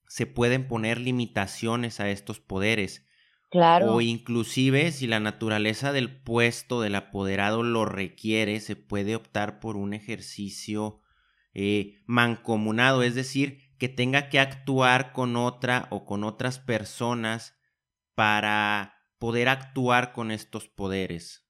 se 0.09 0.27
pueden 0.27 0.69
poner 0.69 1.01
limitaciones 1.01 2.01
a 2.01 2.09
estos 2.11 2.41
poderes. 2.41 3.07
Claro. 3.51 3.95
O 3.95 4.01
inclusive 4.01 4.91
si 4.93 5.07
la 5.07 5.21
naturaleza 5.21 5.93
del 5.93 6.21
puesto 6.23 6.81
del 6.81 6.95
apoderado 6.95 7.63
lo 7.63 7.85
requiere, 7.85 8.61
se 8.61 8.77
puede 8.77 9.15
optar 9.15 9.61
por 9.61 9.77
un 9.77 9.95
ejercicio 9.95 11.01
eh, 11.55 12.03
mancomunado, 12.07 13.03
es 13.03 13.15
decir, 13.15 13.61
que 13.79 13.89
tenga 13.89 14.29
que 14.29 14.41
actuar 14.41 15.13
con 15.13 15.37
otra 15.37 15.87
o 15.91 16.05
con 16.05 16.25
otras 16.25 16.59
personas 16.59 17.57
para 18.15 19.05
poder 19.19 19.49
actuar 19.49 20.13
con 20.13 20.31
estos 20.31 20.69
poderes. 20.69 21.49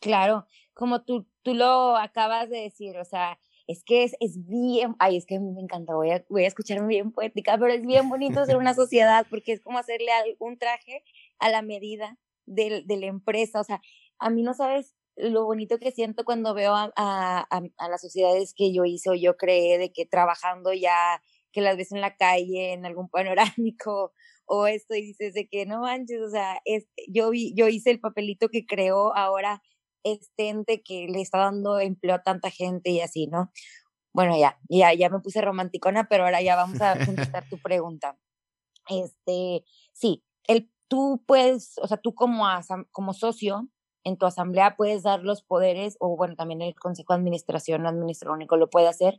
Claro, 0.00 0.46
como 0.78 1.02
tú, 1.02 1.26
tú 1.42 1.54
lo 1.54 1.96
acabas 1.96 2.48
de 2.48 2.58
decir, 2.58 2.96
o 2.98 3.04
sea, 3.04 3.36
es 3.66 3.82
que 3.82 4.04
es, 4.04 4.14
es 4.20 4.46
bien, 4.46 4.94
ay, 5.00 5.16
es 5.16 5.26
que 5.26 5.34
a 5.34 5.40
mí 5.40 5.50
me 5.50 5.60
encanta, 5.60 5.96
voy 5.96 6.12
a, 6.12 6.24
voy 6.28 6.44
a 6.44 6.46
escucharme 6.46 6.86
bien 6.86 7.10
poética, 7.10 7.58
pero 7.58 7.72
es 7.72 7.84
bien 7.84 8.08
bonito 8.08 8.46
ser 8.46 8.56
una 8.56 8.74
sociedad 8.74 9.26
porque 9.28 9.50
es 9.50 9.60
como 9.60 9.78
hacerle 9.78 10.12
un 10.38 10.56
traje 10.56 11.02
a 11.40 11.50
la 11.50 11.62
medida 11.62 12.16
de, 12.46 12.84
de 12.86 12.96
la 12.96 13.06
empresa, 13.06 13.60
o 13.60 13.64
sea, 13.64 13.82
a 14.20 14.30
mí 14.30 14.44
no 14.44 14.54
sabes 14.54 14.94
lo 15.16 15.46
bonito 15.46 15.78
que 15.80 15.90
siento 15.90 16.24
cuando 16.24 16.54
veo 16.54 16.76
a, 16.76 16.92
a, 16.94 17.48
a, 17.50 17.88
las 17.88 18.00
sociedades 18.00 18.54
que 18.54 18.72
yo 18.72 18.84
hice 18.84 19.10
o 19.10 19.14
yo 19.14 19.36
creé, 19.36 19.78
de 19.78 19.92
que 19.92 20.06
trabajando 20.06 20.72
ya, 20.72 21.20
que 21.50 21.60
las 21.60 21.76
ves 21.76 21.90
en 21.90 22.00
la 22.00 22.14
calle, 22.14 22.72
en 22.72 22.86
algún 22.86 23.08
panorámico 23.08 24.12
o 24.46 24.68
esto, 24.68 24.94
y 24.94 25.02
dices 25.02 25.34
de 25.34 25.48
que 25.48 25.66
no 25.66 25.80
manches, 25.80 26.20
o 26.20 26.30
sea, 26.30 26.60
es, 26.64 26.86
yo, 27.08 27.30
vi, 27.30 27.52
yo 27.56 27.66
hice 27.66 27.90
el 27.90 27.98
papelito 27.98 28.48
que 28.48 28.64
creó 28.64 29.12
ahora 29.16 29.60
este 30.12 30.48
ente 30.48 30.82
que 30.82 31.06
le 31.08 31.20
está 31.20 31.38
dando 31.38 31.78
empleo 31.80 32.16
a 32.16 32.22
tanta 32.22 32.50
gente 32.50 32.90
y 32.90 33.00
así, 33.00 33.26
¿no? 33.26 33.50
Bueno, 34.12 34.36
ya, 34.38 34.58
ya, 34.68 34.92
ya 34.94 35.10
me 35.10 35.20
puse 35.20 35.40
romanticona, 35.40 36.08
pero 36.08 36.24
ahora 36.24 36.42
ya 36.42 36.56
vamos 36.56 36.80
a 36.80 36.98
contestar 37.04 37.48
tu 37.48 37.58
pregunta. 37.62 38.18
Este, 38.88 39.64
sí, 39.92 40.24
el, 40.46 40.70
tú 40.88 41.22
puedes, 41.26 41.74
o 41.78 41.86
sea, 41.86 41.98
tú 41.98 42.14
como, 42.14 42.46
como 42.90 43.12
socio 43.12 43.68
en 44.04 44.16
tu 44.16 44.26
asamblea 44.26 44.76
puedes 44.76 45.02
dar 45.02 45.22
los 45.22 45.42
poderes, 45.42 45.96
o 46.00 46.16
bueno, 46.16 46.34
también 46.34 46.62
el 46.62 46.74
Consejo 46.74 47.12
de 47.12 47.18
Administración, 47.18 47.82
no 47.82 47.88
administrador 47.90 48.36
único 48.36 48.56
lo 48.56 48.70
puede 48.70 48.88
hacer, 48.88 49.18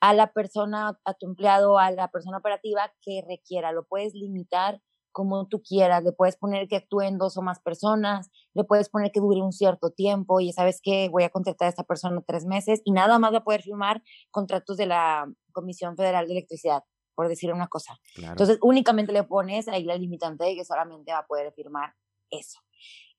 a 0.00 0.12
la 0.12 0.32
persona, 0.32 1.00
a 1.04 1.14
tu 1.14 1.26
empleado, 1.26 1.78
a 1.78 1.90
la 1.90 2.10
persona 2.10 2.38
operativa 2.38 2.92
que 3.00 3.24
requiera. 3.26 3.72
Lo 3.72 3.86
puedes 3.86 4.14
limitar 4.14 4.82
como 5.16 5.46
tú 5.46 5.62
quieras. 5.62 6.04
Le 6.04 6.12
puedes 6.12 6.36
poner 6.36 6.68
que 6.68 6.76
actúen 6.76 7.16
dos 7.16 7.38
o 7.38 7.42
más 7.42 7.58
personas, 7.60 8.30
le 8.52 8.64
puedes 8.64 8.90
poner 8.90 9.12
que 9.12 9.20
dure 9.20 9.40
un 9.40 9.50
cierto 9.50 9.90
tiempo 9.90 10.40
y 10.40 10.52
sabes 10.52 10.78
que 10.82 11.08
voy 11.08 11.22
a 11.22 11.30
contratar 11.30 11.64
a 11.64 11.68
esta 11.70 11.84
persona 11.84 12.22
tres 12.26 12.44
meses 12.44 12.82
y 12.84 12.92
nada 12.92 13.18
más 13.18 13.32
va 13.32 13.38
a 13.38 13.44
poder 13.44 13.62
firmar 13.62 14.02
contratos 14.30 14.76
de 14.76 14.84
la 14.84 15.26
Comisión 15.52 15.96
Federal 15.96 16.26
de 16.26 16.34
Electricidad, 16.34 16.84
por 17.14 17.28
decir 17.28 17.50
una 17.50 17.66
cosa. 17.66 17.98
Entonces, 18.18 18.58
únicamente 18.60 19.10
le 19.10 19.22
pones 19.24 19.68
ahí 19.68 19.84
la 19.84 19.96
limitante 19.96 20.44
de 20.44 20.54
que 20.54 20.66
solamente 20.66 21.12
va 21.12 21.20
a 21.20 21.26
poder 21.26 21.50
firmar 21.54 21.94
eso. 22.28 22.60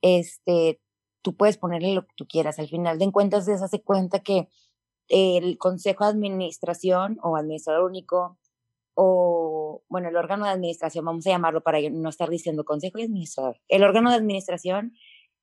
Este, 0.03 0.79
tú 1.23 1.35
puedes 1.35 1.57
ponerle 1.57 1.95
lo 1.95 2.03
que 2.03 2.13
tú 2.15 2.27
quieras. 2.27 2.59
Al 2.59 2.67
final 2.67 2.99
de 2.99 3.11
cuentas, 3.11 3.45
se 3.45 3.53
hace 3.53 3.81
cuenta 3.81 4.19
que 4.19 4.49
el 5.07 5.57
Consejo 5.57 6.03
de 6.03 6.11
Administración 6.11 7.17
o 7.23 7.37
Administrador 7.37 7.85
Único 7.85 8.37
o, 8.99 9.83
bueno, 9.89 10.09
el 10.09 10.15
órgano 10.15 10.45
de 10.45 10.51
administración, 10.51 11.05
vamos 11.05 11.27
a 11.27 11.29
llamarlo 11.29 11.61
para 11.61 11.79
no 11.91 12.09
estar 12.09 12.29
diciendo 12.29 12.65
consejo 12.65 12.97
y 12.97 13.03
administrador, 13.03 13.61
el 13.67 13.83
órgano 13.83 14.09
de 14.09 14.15
administración 14.15 14.93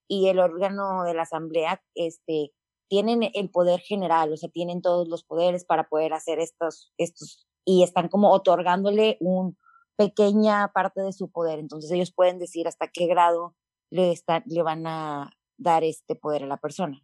y 0.09 0.27
el 0.29 0.41
órgano 0.41 1.05
de 1.05 1.15
la 1.15 1.23
asamblea, 1.23 1.81
este, 1.95 2.51
tienen 2.89 3.31
el 3.33 3.51
poder 3.51 3.79
general, 3.79 4.33
o 4.33 4.37
sea, 4.37 4.49
tienen 4.49 4.83
todos 4.83 5.07
los 5.07 5.23
poderes 5.23 5.65
para 5.65 5.89
poder 5.89 6.15
hacer 6.15 6.41
estos, 6.41 6.93
estos, 6.99 7.47
y 7.65 7.85
están 7.85 8.09
como 8.09 8.33
otorgándole 8.33 9.19
una 9.21 9.53
pequeña 9.97 10.73
parte 10.75 11.01
de 11.01 11.13
su 11.13 11.31
poder. 11.31 11.61
Entonces 11.61 11.93
ellos 11.93 12.13
pueden 12.13 12.41
decir 12.41 12.67
hasta 12.67 12.89
qué 12.89 13.07
grado 13.07 13.55
le, 13.91 14.11
está, 14.11 14.43
le 14.47 14.63
van 14.63 14.85
a 14.89 15.31
dar 15.59 15.85
este 15.85 16.17
poder 16.17 16.43
a 16.43 16.49
la 16.49 16.57
persona. 16.57 17.01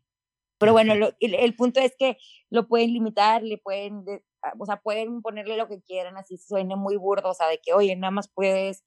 Pero 0.59 0.73
bueno, 0.73 0.95
el, 0.95 1.35
el, 1.35 1.57
punto 1.57 1.79
es 1.79 1.95
que 1.97 2.19
lo 2.51 2.67
pueden 2.67 2.93
limitar, 2.93 3.43
le 3.43 3.57
pueden 3.57 4.05
o 4.59 4.67
sea, 4.67 4.81
pueden 4.81 5.23
ponerle 5.23 5.57
lo 5.57 5.69
que 5.69 5.81
quieran, 5.83 6.17
así 6.17 6.39
suene 6.39 6.77
muy 6.77 6.97
burdo, 6.97 7.31
o 7.31 7.35
sea, 7.35 7.49
de 7.49 7.61
que, 7.61 7.73
oye, 7.75 7.97
nada 7.97 8.11
más 8.11 8.29
puedes 8.29 8.85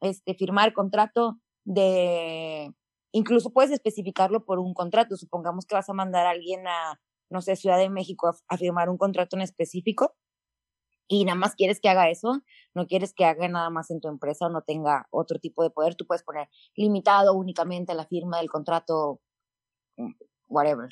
este, 0.00 0.34
firmar 0.34 0.72
contrato 0.72 1.38
de, 1.64 2.72
incluso 3.12 3.52
puedes 3.52 3.70
especificarlo 3.70 4.44
por 4.44 4.58
un 4.58 4.74
contrato, 4.74 5.16
supongamos 5.16 5.66
que 5.66 5.74
vas 5.74 5.88
a 5.88 5.94
mandar 5.94 6.26
a 6.26 6.30
alguien 6.30 6.66
a, 6.66 7.00
no 7.30 7.40
sé, 7.40 7.56
Ciudad 7.56 7.78
de 7.78 7.90
México 7.90 8.34
a, 8.48 8.56
firmar 8.56 8.88
un 8.88 8.98
contrato 8.98 9.36
en 9.36 9.42
específico 9.42 10.14
y 11.08 11.24
nada 11.24 11.36
más 11.36 11.54
quieres 11.54 11.80
que 11.80 11.88
haga 11.88 12.10
eso, 12.10 12.42
no 12.74 12.86
quieres 12.86 13.14
que 13.14 13.24
haga 13.24 13.48
nada 13.48 13.70
más 13.70 13.90
en 13.90 14.00
tu 14.00 14.08
empresa 14.08 14.46
o 14.46 14.50
no 14.50 14.62
tenga 14.62 15.06
otro 15.10 15.38
tipo 15.38 15.62
de 15.62 15.70
poder, 15.70 15.94
tú 15.94 16.06
puedes 16.06 16.24
poner 16.24 16.48
limitado 16.74 17.34
únicamente 17.34 17.94
la 17.94 18.06
firma 18.06 18.38
del 18.38 18.50
contrato, 18.50 19.20
mm, 19.96 20.12
whatever, 20.48 20.90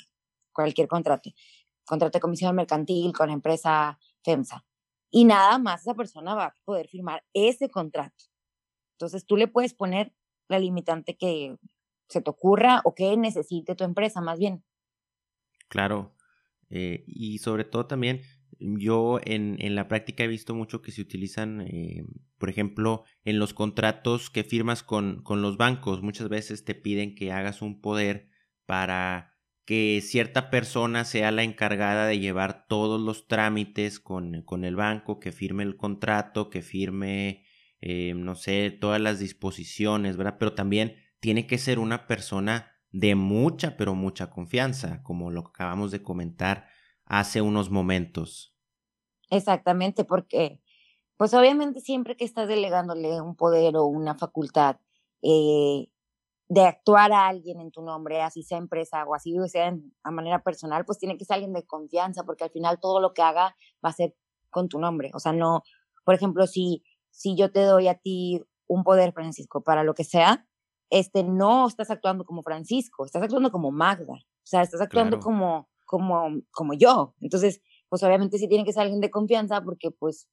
cualquier 0.53 0.87
contrato 0.87 1.31
contrato 1.85 2.17
de 2.17 2.21
comisión 2.21 2.55
mercantil 2.55 3.13
con 3.13 3.29
empresa 3.29 3.97
FEMSA. 4.25 4.65
Y 5.11 5.23
nada 5.23 5.57
más 5.59 5.81
esa 5.81 5.93
persona 5.93 6.35
va 6.35 6.45
a 6.47 6.55
poder 6.65 6.87
firmar 6.89 7.23
ese 7.33 7.69
contrato. 7.69 8.25
Entonces 8.95 9.25
tú 9.25 9.37
le 9.37 9.47
puedes 9.47 9.73
poner 9.73 10.13
la 10.49 10.59
limitante 10.59 11.15
que 11.15 11.55
se 12.09 12.21
te 12.21 12.29
ocurra 12.29 12.81
o 12.83 12.93
que 12.93 13.15
necesite 13.15 13.75
tu 13.75 13.83
empresa, 13.83 14.21
más 14.21 14.39
bien. 14.39 14.63
Claro. 15.69 16.15
Eh, 16.69 17.03
y 17.07 17.37
sobre 17.39 17.63
todo 17.63 17.87
también, 17.87 18.21
yo 18.59 19.19
en, 19.23 19.57
en, 19.59 19.75
la 19.75 19.87
práctica 19.87 20.23
he 20.23 20.27
visto 20.27 20.55
mucho 20.55 20.81
que 20.81 20.91
se 20.91 21.01
utilizan, 21.01 21.61
eh, 21.61 22.05
por 22.37 22.49
ejemplo, 22.49 23.03
en 23.23 23.39
los 23.39 23.53
contratos 23.53 24.29
que 24.29 24.43
firmas 24.43 24.83
con, 24.83 25.23
con 25.23 25.41
los 25.41 25.57
bancos. 25.57 26.01
Muchas 26.01 26.29
veces 26.29 26.63
te 26.63 26.75
piden 26.75 27.15
que 27.15 27.31
hagas 27.31 27.61
un 27.61 27.81
poder 27.81 28.29
para 28.65 29.34
que 29.65 30.01
cierta 30.01 30.49
persona 30.51 31.05
sea 31.05 31.31
la 31.31 31.43
encargada 31.43 32.05
de 32.05 32.19
llevar 32.19 32.67
todos 32.67 33.01
los 33.01 33.27
trámites 33.27 33.99
con, 33.99 34.43
con 34.43 34.63
el 34.63 34.75
banco, 34.75 35.19
que 35.19 35.31
firme 35.31 35.63
el 35.63 35.75
contrato, 35.75 36.49
que 36.51 36.61
firme, 36.61 37.43
eh, 37.81 38.13
no 38.15 38.35
sé, 38.35 38.69
todas 38.69 39.01
las 39.01 39.19
disposiciones, 39.19 40.17
¿verdad? 40.17 40.37
Pero 40.39 40.53
también 40.53 40.95
tiene 41.19 41.47
que 41.47 41.57
ser 41.57 41.79
una 41.79 42.05
persona 42.05 42.71
de 42.91 43.15
mucha, 43.15 43.75
pero 43.75 43.95
mucha 43.95 44.29
confianza, 44.29 45.01
como 45.01 45.31
lo 45.31 45.41
acabamos 45.41 45.91
de 45.91 46.03
comentar 46.03 46.67
hace 47.03 47.41
unos 47.41 47.71
momentos. 47.71 48.55
Exactamente, 49.31 50.05
porque 50.05 50.61
pues 51.17 51.33
obviamente 51.33 51.81
siempre 51.81 52.15
que 52.15 52.25
estás 52.25 52.47
delegándole 52.47 53.19
un 53.21 53.35
poder 53.35 53.75
o 53.77 53.85
una 53.85 54.15
facultad, 54.15 54.77
eh, 55.21 55.87
de 56.47 56.61
actuar 56.61 57.11
a 57.11 57.27
alguien 57.27 57.59
en 57.59 57.71
tu 57.71 57.81
nombre, 57.81 58.21
así 58.21 58.43
sea 58.43 58.57
empresa 58.57 59.03
o 59.05 59.15
así 59.15 59.35
sea 59.47 59.75
a 60.03 60.11
manera 60.11 60.43
personal, 60.43 60.85
pues 60.85 60.99
tiene 60.99 61.17
que 61.17 61.25
ser 61.25 61.35
alguien 61.35 61.53
de 61.53 61.65
confianza, 61.65 62.23
porque 62.23 62.43
al 62.43 62.51
final 62.51 62.79
todo 62.79 62.99
lo 62.99 63.13
que 63.13 63.23
haga 63.23 63.55
va 63.83 63.89
a 63.89 63.93
ser 63.93 64.15
con 64.51 64.69
tu 64.69 64.79
nombre. 64.79 65.11
O 65.13 65.19
sea, 65.19 65.33
no, 65.33 65.63
por 66.03 66.13
ejemplo, 66.13 66.45
si, 66.47 66.83
si 67.09 67.35
yo 67.35 67.51
te 67.51 67.61
doy 67.61 67.87
a 67.87 67.95
ti 67.95 68.43
un 68.67 68.83
poder, 68.83 69.11
Francisco, 69.11 69.61
para 69.61 69.83
lo 69.83 69.95
que 69.95 70.03
sea, 70.03 70.47
este, 70.89 71.23
no 71.23 71.67
estás 71.67 71.89
actuando 71.89 72.25
como 72.25 72.43
Francisco, 72.43 73.05
estás 73.05 73.23
actuando 73.23 73.51
como 73.51 73.71
Magda. 73.71 74.13
O 74.13 74.47
sea, 74.47 74.61
estás 74.61 74.81
actuando 74.81 75.19
como, 75.19 75.67
como, 75.83 76.41
como 76.51 76.73
yo. 76.73 77.15
Entonces, 77.21 77.61
pues 77.89 78.03
obviamente 78.03 78.37
sí 78.37 78.47
tiene 78.47 78.63
que 78.63 78.73
ser 78.73 78.83
alguien 78.83 79.01
de 79.01 79.09
confianza, 79.09 79.61
porque 79.61 79.89
pues 79.91 80.27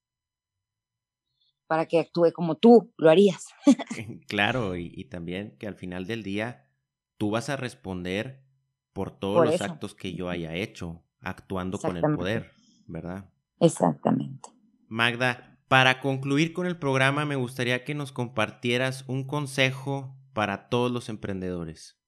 para 1.72 1.86
que 1.86 2.00
actúe 2.00 2.32
como 2.34 2.56
tú 2.56 2.92
lo 2.98 3.08
harías. 3.08 3.46
claro, 4.28 4.76
y, 4.76 5.04
también 5.04 5.56
que 5.58 5.66
al 5.66 5.74
final 5.74 6.06
del 6.06 6.22
día 6.22 6.68
tú 7.16 7.30
vas 7.30 7.48
a 7.48 7.56
responder 7.56 8.44
por 8.92 9.10
todos 9.10 9.46
los 9.46 9.58
actos 9.62 9.94
que 9.94 10.12
yo 10.12 10.28
haya 10.28 10.54
hecho, 10.54 11.02
actuando 11.18 11.78
con 11.78 11.96
el 11.96 12.02
poder, 12.14 12.52
¿verdad? 12.86 13.30
Exactamente. 13.58 14.50
Magda, 14.86 15.58
para 15.66 15.98
concluir 16.00 16.52
con 16.52 16.66
el 16.66 16.76
programa 16.76 17.24
me 17.24 17.36
gustaría 17.36 17.84
que 17.84 17.94
nos 17.94 18.12
compartieras 18.12 19.08
un 19.08 19.24
consejo 19.26 20.14
para 20.34 20.68
todos 20.68 20.92
los 20.92 21.08
emprendedores. 21.08 21.98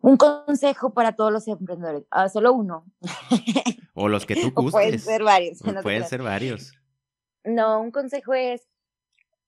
Un 0.00 0.16
consejo 0.16 0.94
para 0.94 1.12
todos 1.12 1.30
los 1.30 1.46
emprendedores. 1.48 2.04
Ah, 2.10 2.30
solo 2.30 2.54
uno. 2.54 2.86
o 3.92 4.08
los 4.08 4.24
que 4.24 4.36
tú 4.36 4.50
gustes. 4.54 4.72
pueden 4.72 4.98
ser 4.98 5.22
varios. 5.22 5.58
pueden 5.82 6.06
ser 6.06 6.22
varios. 6.22 6.72
No, 7.44 7.80
un 7.80 7.90
consejo 7.90 8.34
es 8.34 8.68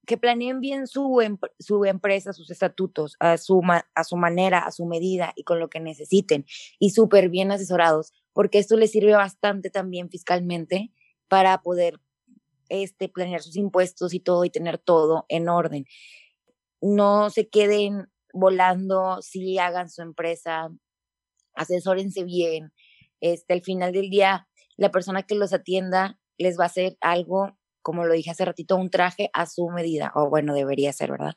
que 0.07 0.17
planeen 0.17 0.61
bien 0.61 0.87
su, 0.87 1.21
su 1.59 1.85
empresa, 1.85 2.33
sus 2.33 2.51
estatutos, 2.51 3.17
a 3.21 3.39
su, 3.39 3.63
a 3.95 4.05
su 4.05 4.17
manera, 4.17 4.61
a 4.61 4.73
su 4.73 4.85
medida 4.87 5.33
y 5.37 5.45
con 5.45 5.61
lo 5.61 5.69
que 5.71 5.81
necesiten 5.81 6.45
y 6.79 6.91
súper 6.91 7.29
bien 7.29 7.53
asesorados, 7.53 8.13
porque 8.33 8.59
esto 8.59 8.77
les 8.77 8.91
sirve 8.91 9.13
bastante 9.13 9.71
también 9.71 10.11
fiscalmente 10.11 10.91
para 11.29 11.63
poder 11.63 12.01
este, 12.69 13.09
planear 13.09 13.43
sus 13.43 13.57
impuestos 13.57 14.15
y 14.15 14.21
todo 14.21 14.45
y 14.45 14.51
tener 14.51 14.79
todo 14.79 15.25
en 15.29 15.49
orden. 15.49 15.87
No 16.81 17.31
se 17.31 17.49
queden 17.49 18.11
volando, 18.33 19.23
si 19.23 19.59
hagan 19.59 19.89
su 19.89 20.03
empresa, 20.03 20.71
asesórense 21.55 22.25
bien. 22.25 22.73
Este, 23.21 23.53
al 23.53 23.63
final 23.63 23.93
del 23.93 24.11
día, 24.11 24.49
la 24.77 24.91
persona 24.91 25.23
que 25.23 25.37
los 25.37 25.53
atienda 25.53 26.19
les 26.39 26.59
va 26.59 26.65
a 26.65 26.67
hacer 26.67 26.97
algo 27.01 27.57
como 27.83 28.05
lo 28.05 28.15
dije 28.15 28.31
hace 28.31 28.45
ratito, 28.45 28.77
un 28.77 28.91
traje 28.91 29.31
a 29.33 29.47
su 29.47 29.69
medida, 29.69 30.13
o 30.15 30.29
bueno, 30.29 30.55
debería 30.55 30.93
ser, 30.93 31.11
¿verdad? 31.11 31.35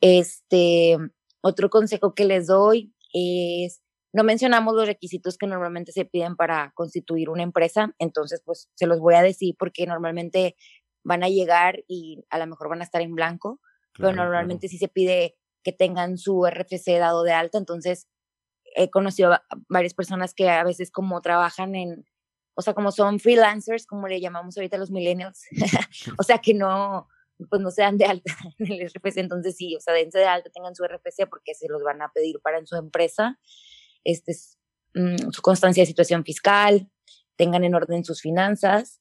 Este, 0.00 0.96
otro 1.40 1.70
consejo 1.70 2.14
que 2.14 2.24
les 2.24 2.46
doy 2.46 2.94
es, 3.12 3.82
no 4.12 4.24
mencionamos 4.24 4.74
los 4.74 4.86
requisitos 4.86 5.38
que 5.38 5.46
normalmente 5.46 5.92
se 5.92 6.04
piden 6.04 6.36
para 6.36 6.72
constituir 6.74 7.30
una 7.30 7.42
empresa, 7.42 7.94
entonces 7.98 8.42
pues 8.44 8.68
se 8.74 8.86
los 8.86 9.00
voy 9.00 9.14
a 9.14 9.22
decir 9.22 9.54
porque 9.58 9.86
normalmente 9.86 10.56
van 11.04 11.22
a 11.22 11.28
llegar 11.28 11.84
y 11.86 12.24
a 12.30 12.38
lo 12.38 12.46
mejor 12.46 12.68
van 12.68 12.80
a 12.80 12.84
estar 12.84 13.00
en 13.00 13.14
blanco, 13.14 13.60
pero 13.94 14.12
normalmente 14.12 14.68
sí 14.68 14.76
se 14.76 14.88
pide 14.88 15.36
que 15.62 15.72
tengan 15.72 16.18
su 16.18 16.46
RFC 16.46 16.98
dado 16.98 17.22
de 17.22 17.32
alta, 17.32 17.58
entonces 17.58 18.08
he 18.74 18.90
conocido 18.90 19.32
a 19.32 19.42
varias 19.68 19.94
personas 19.94 20.34
que 20.34 20.50
a 20.50 20.64
veces 20.64 20.90
como 20.90 21.20
trabajan 21.22 21.74
en, 21.74 22.04
o 22.56 22.62
sea, 22.62 22.74
como 22.74 22.90
son 22.90 23.20
freelancers, 23.20 23.86
como 23.86 24.08
le 24.08 24.20
llamamos 24.20 24.56
ahorita 24.56 24.78
los 24.78 24.90
millennials, 24.90 25.44
o 26.18 26.22
sea, 26.22 26.38
que 26.38 26.54
no, 26.54 27.06
pues 27.50 27.60
no 27.60 27.70
se 27.70 27.82
dan 27.82 27.98
de 27.98 28.06
alta 28.06 28.34
en 28.58 28.72
el 28.72 28.88
RFC, 28.88 29.18
entonces 29.18 29.56
sí, 29.56 29.76
o 29.76 29.80
sea, 29.80 29.94
dense 29.94 30.18
de 30.18 30.26
alta, 30.26 30.50
tengan 30.50 30.74
su 30.74 30.84
RFC 30.84 31.28
porque 31.28 31.54
se 31.54 31.68
los 31.68 31.82
van 31.82 32.02
a 32.02 32.10
pedir 32.12 32.40
para 32.40 32.58
en 32.58 32.66
su 32.66 32.76
empresa, 32.76 33.38
este 34.04 34.32
es 34.32 34.58
mm, 34.94 35.30
su 35.30 35.42
constancia 35.42 35.82
de 35.82 35.86
situación 35.86 36.24
fiscal, 36.24 36.90
tengan 37.36 37.62
en 37.62 37.74
orden 37.74 38.04
sus 38.04 38.22
finanzas 38.22 39.00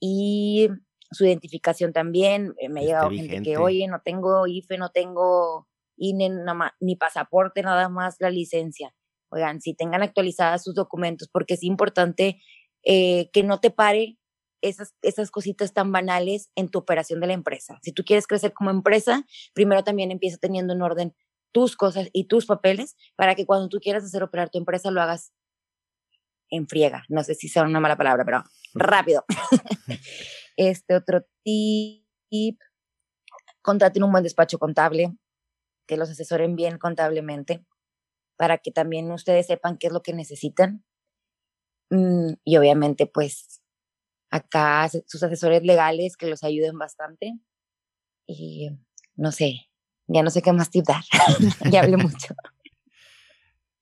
y 0.00 0.68
su 1.12 1.24
identificación 1.24 1.92
también. 1.92 2.54
Eh, 2.58 2.68
me 2.68 2.80
ha 2.80 2.82
llegado 2.82 3.10
gente 3.10 3.40
que, 3.42 3.56
oye, 3.56 3.86
no 3.86 4.00
tengo 4.04 4.48
IFE, 4.48 4.78
no 4.78 4.90
tengo 4.90 5.68
INE, 5.96 6.30
ni 6.80 6.96
pasaporte, 6.96 7.62
nada 7.62 7.88
más 7.88 8.16
la 8.18 8.30
licencia. 8.30 8.92
Oigan, 9.28 9.60
si 9.60 9.74
tengan 9.74 10.02
actualizadas 10.02 10.64
sus 10.64 10.74
documentos, 10.74 11.28
porque 11.32 11.54
es 11.54 11.62
importante 11.62 12.42
eh, 12.86 13.30
que 13.32 13.42
no 13.42 13.60
te 13.60 13.70
pare 13.70 14.16
esas, 14.62 14.94
esas 15.02 15.30
cositas 15.30 15.74
tan 15.74 15.92
banales 15.92 16.50
en 16.54 16.68
tu 16.68 16.78
operación 16.78 17.20
de 17.20 17.26
la 17.26 17.32
empresa. 17.32 17.78
Si 17.82 17.92
tú 17.92 18.04
quieres 18.04 18.26
crecer 18.26 18.52
como 18.52 18.70
empresa, 18.70 19.24
primero 19.52 19.84
también 19.84 20.12
empieza 20.12 20.38
teniendo 20.38 20.72
en 20.72 20.82
orden 20.82 21.14
tus 21.52 21.76
cosas 21.76 22.08
y 22.12 22.24
tus 22.24 22.46
papeles 22.46 22.96
para 23.16 23.34
que 23.34 23.44
cuando 23.44 23.68
tú 23.68 23.80
quieras 23.80 24.04
hacer 24.04 24.22
operar 24.22 24.50
tu 24.50 24.58
empresa 24.58 24.90
lo 24.90 25.02
hagas 25.02 25.32
en 26.50 26.68
friega. 26.68 27.04
No 27.08 27.24
sé 27.24 27.34
si 27.34 27.48
sea 27.48 27.64
una 27.64 27.80
mala 27.80 27.96
palabra, 27.96 28.24
pero 28.24 28.44
rápido. 28.74 29.24
este 30.56 30.94
otro 30.94 31.26
tip, 31.42 32.60
contraten 33.62 34.04
un 34.04 34.12
buen 34.12 34.22
despacho 34.22 34.58
contable, 34.58 35.16
que 35.86 35.96
los 35.96 36.10
asesoren 36.10 36.56
bien 36.56 36.78
contablemente, 36.78 37.64
para 38.36 38.58
que 38.58 38.70
también 38.70 39.10
ustedes 39.10 39.46
sepan 39.46 39.76
qué 39.76 39.88
es 39.88 39.92
lo 39.92 40.02
que 40.02 40.12
necesitan. 40.12 40.84
Mm, 41.90 42.34
y 42.44 42.56
obviamente, 42.56 43.06
pues, 43.06 43.62
acá 44.30 44.88
sus 45.06 45.22
asesores 45.22 45.62
legales 45.62 46.16
que 46.16 46.26
los 46.26 46.44
ayuden 46.44 46.78
bastante. 46.78 47.38
Y 48.26 48.70
no 49.14 49.32
sé, 49.32 49.68
ya 50.06 50.22
no 50.22 50.30
sé 50.30 50.42
qué 50.42 50.52
más 50.52 50.70
tip 50.70 50.84
dar. 50.86 51.02
ya 51.70 51.82
hablé 51.82 51.96
mucho. 51.96 52.34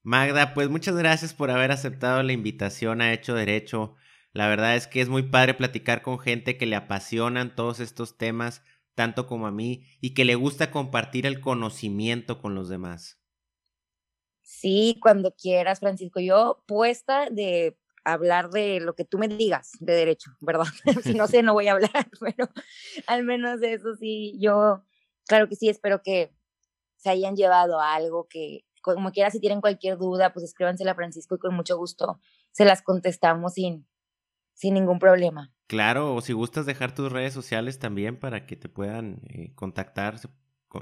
Magda, 0.03 0.53
pues 0.53 0.69
muchas 0.69 0.97
gracias 0.97 1.33
por 1.33 1.51
haber 1.51 1.73
aceptado 1.73 2.23
la 2.23 2.33
invitación 2.33 3.01
a 3.01 3.13
Hecho 3.13 3.35
Derecho. 3.35 3.95
La 4.33 4.49
verdad 4.49 4.77
es 4.77 4.87
que 4.87 5.01
es 5.01 5.09
muy 5.09 5.23
padre 5.23 5.55
platicar 5.55 6.03
con 6.03 6.19
gente 6.19 6.59
que 6.59 6.67
le 6.67 6.77
apasionan 6.77 7.55
todos 7.55 7.81
estos 7.81 8.19
temas, 8.19 8.63
tanto 8.95 9.27
como 9.27 9.47
a 9.47 9.51
mí, 9.51 9.87
y 10.01 10.13
que 10.13 10.25
le 10.25 10.35
gusta 10.35 10.71
compartir 10.71 11.25
el 11.25 11.41
conocimiento 11.41 12.43
con 12.43 12.55
los 12.55 12.69
demás. 12.69 13.19
Sí, 14.43 14.99
cuando 15.01 15.35
quieras, 15.35 15.81
Francisco. 15.81 16.21
Yo 16.21 16.63
puesta 16.67 17.31
de 17.31 17.79
hablar 18.05 18.51
de 18.51 18.81
lo 18.81 18.95
que 18.95 19.05
tú 19.05 19.19
me 19.19 19.29
digas 19.29 19.73
de 19.81 19.95
derecho, 19.95 20.31
¿verdad? 20.41 20.67
si 21.03 21.15
no 21.15 21.27
sé, 21.27 21.43
no 21.43 21.55
voy 21.55 21.69
a 21.69 21.73
hablar, 21.73 21.91
pero 22.21 22.49
al 23.07 23.25
menos 23.25 23.63
eso 23.63 23.95
sí, 23.95 24.39
yo, 24.41 24.85
claro 25.27 25.49
que 25.49 25.57
sí, 25.57 25.69
espero 25.69 26.03
que 26.03 26.35
se 26.97 27.11
hayan 27.11 27.37
llevado 27.37 27.81
algo 27.81 28.29
que, 28.29 28.65
como 28.83 29.11
quiera, 29.11 29.31
si 29.31 29.41
tienen 29.41 29.61
cualquier 29.61 29.97
duda, 29.97 30.33
pues 30.33 30.45
escríbansela 30.45 30.93
a 30.93 30.95
Francisco 30.95 31.35
y 31.35 31.39
con 31.39 31.55
mucho 31.55 31.77
gusto 31.77 32.21
se 32.53 32.65
las 32.65 32.83
contestamos 32.83 33.55
sin, 33.55 33.87
sin 34.55 34.75
ningún 34.75 34.99
problema. 34.99 35.53
Claro, 35.67 36.15
o 36.15 36.21
si 36.21 36.33
gustas 36.33 36.67
dejar 36.67 36.95
tus 36.95 37.11
redes 37.11 37.33
sociales 37.33 37.79
también 37.79 38.19
para 38.19 38.47
que 38.47 38.57
te 38.57 38.69
puedan 38.69 39.23
eh, 39.29 39.55
contactar, 39.55 40.19
se, 40.19 40.29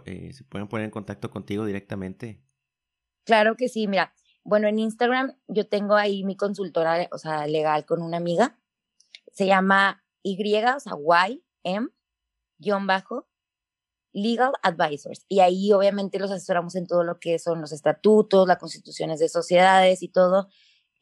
eh, 0.05 0.33
se 0.33 0.45
pueden 0.45 0.69
poner 0.69 0.87
en 0.87 0.91
contacto 0.91 1.31
contigo 1.31 1.65
directamente. 1.65 2.43
Claro 3.25 3.57
que 3.57 3.69
sí, 3.69 3.87
mira, 3.87 4.13
bueno, 4.45 4.69
en 4.69 4.79
Instagram 4.79 5.37
yo 5.49 5.69
tengo 5.69 5.95
ahí 5.95 6.25
mi 6.25 6.37
consultora, 6.37 7.09
o 7.13 7.19
sea, 7.19 7.47
legal 7.47 7.87
con 7.87 8.03
una 8.03 8.17
amiga. 8.17 8.59
Se 9.33 9.47
llama 9.47 10.05
Y, 10.23 10.37
o 10.65 10.81
sea, 10.81 10.95
Y, 11.29 11.45
M, 11.65 11.89
guion 12.59 12.87
bajo, 12.87 13.29
Legal 14.13 14.53
Advisors. 14.63 15.25
Y 15.29 15.41
ahí 15.41 15.73
obviamente 15.73 16.19
los 16.19 16.31
asesoramos 16.31 16.75
en 16.77 16.87
todo 16.87 17.05
lo 17.05 17.19
que 17.19 17.39
son 17.39 17.61
los 17.61 17.73
estatutos, 17.73 18.47
las 18.47 18.59
constituciones 18.59 19.21
de 19.21 19.29
sociedades 19.29 20.03
y 20.03 20.09
todo, 20.09 20.49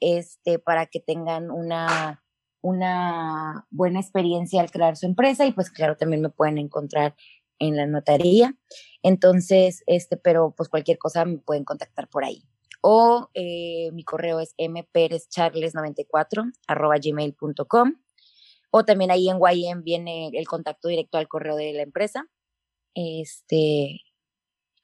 este, 0.00 0.58
para 0.58 0.86
que 0.86 1.00
tengan 1.00 1.50
una, 1.50 2.22
una 2.60 3.66
buena 3.70 4.00
experiencia 4.00 4.60
al 4.60 4.70
crear 4.70 4.96
su 4.96 5.06
empresa 5.06 5.46
y 5.46 5.52
pues 5.52 5.70
claro, 5.70 5.96
también 5.96 6.22
me 6.22 6.30
pueden 6.30 6.58
encontrar 6.58 7.16
en 7.58 7.76
la 7.76 7.86
notaría. 7.86 8.54
Entonces, 9.02 9.82
este, 9.86 10.16
pero 10.16 10.54
pues 10.56 10.68
cualquier 10.68 10.98
cosa 10.98 11.24
me 11.24 11.38
pueden 11.38 11.64
contactar 11.64 12.08
por 12.08 12.24
ahí 12.24 12.44
o 12.80 13.30
eh, 13.34 13.90
mi 13.92 14.04
correo 14.04 14.40
es 14.40 14.54
mperezcharles94 14.58 16.52
arroba 16.66 16.96
gmail.com 16.98 17.94
o 18.70 18.84
también 18.84 19.10
ahí 19.10 19.28
en 19.28 19.38
YM 19.38 19.82
viene 19.82 20.30
el 20.32 20.46
contacto 20.46 20.88
directo 20.88 21.18
al 21.18 21.28
correo 21.28 21.56
de 21.56 21.72
la 21.72 21.82
empresa. 21.82 22.26
Este, 22.94 24.00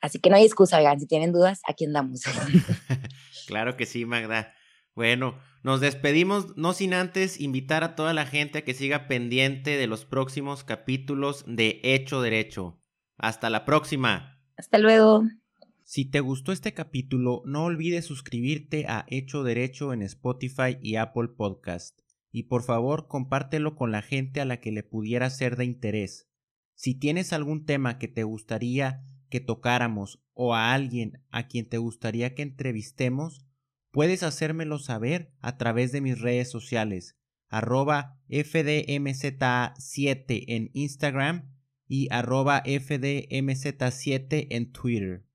así 0.00 0.18
que 0.18 0.30
no 0.30 0.36
hay 0.36 0.44
excusa, 0.44 0.78
oigan, 0.78 1.00
si 1.00 1.06
tienen 1.06 1.32
dudas, 1.32 1.60
aquí 1.66 1.84
andamos. 1.84 2.22
claro 3.46 3.76
que 3.76 3.86
sí, 3.86 4.04
Magda. 4.04 4.54
Bueno, 4.94 5.38
nos 5.62 5.80
despedimos, 5.80 6.56
no 6.56 6.72
sin 6.72 6.94
antes 6.94 7.40
invitar 7.40 7.84
a 7.84 7.94
toda 7.94 8.14
la 8.14 8.26
gente 8.26 8.58
a 8.58 8.64
que 8.64 8.74
siga 8.74 9.08
pendiente 9.08 9.76
de 9.76 9.86
los 9.86 10.04
próximos 10.04 10.64
capítulos 10.64 11.44
de 11.46 11.80
Hecho 11.84 12.22
Derecho. 12.22 12.80
Hasta 13.18 13.50
la 13.50 13.64
próxima. 13.64 14.40
Hasta 14.56 14.78
luego. 14.78 15.24
Si 15.88 16.04
te 16.04 16.18
gustó 16.18 16.50
este 16.50 16.74
capítulo, 16.74 17.42
no 17.46 17.66
olvides 17.66 18.06
suscribirte 18.06 18.86
a 18.88 19.06
Hecho 19.08 19.44
Derecho 19.44 19.92
en 19.92 20.02
Spotify 20.02 20.78
y 20.82 20.96
Apple 20.96 21.28
Podcast. 21.28 22.00
Y 22.32 22.48
por 22.48 22.64
favor, 22.64 23.06
compártelo 23.06 23.76
con 23.76 23.92
la 23.92 24.02
gente 24.02 24.40
a 24.40 24.44
la 24.44 24.58
que 24.58 24.72
le 24.72 24.82
pudiera 24.82 25.30
ser 25.30 25.54
de 25.54 25.64
interés. 25.64 26.28
Si 26.74 26.96
tienes 26.96 27.32
algún 27.32 27.66
tema 27.66 28.00
que 28.00 28.08
te 28.08 28.24
gustaría 28.24 29.04
que 29.30 29.38
tocáramos 29.38 30.20
o 30.32 30.56
a 30.56 30.74
alguien 30.74 31.22
a 31.30 31.46
quien 31.46 31.68
te 31.68 31.78
gustaría 31.78 32.34
que 32.34 32.42
entrevistemos, 32.42 33.46
puedes 33.92 34.24
hacérmelo 34.24 34.80
saber 34.80 35.36
a 35.38 35.56
través 35.56 35.92
de 35.92 36.00
mis 36.00 36.20
redes 36.20 36.50
sociales, 36.50 37.16
arroba 37.48 38.18
FDMZ7 38.28 40.46
en 40.48 40.70
Instagram 40.72 41.54
y 41.86 42.08
arroba 42.10 42.64
FDMZ7 42.64 44.48
en 44.50 44.72
Twitter. 44.72 45.25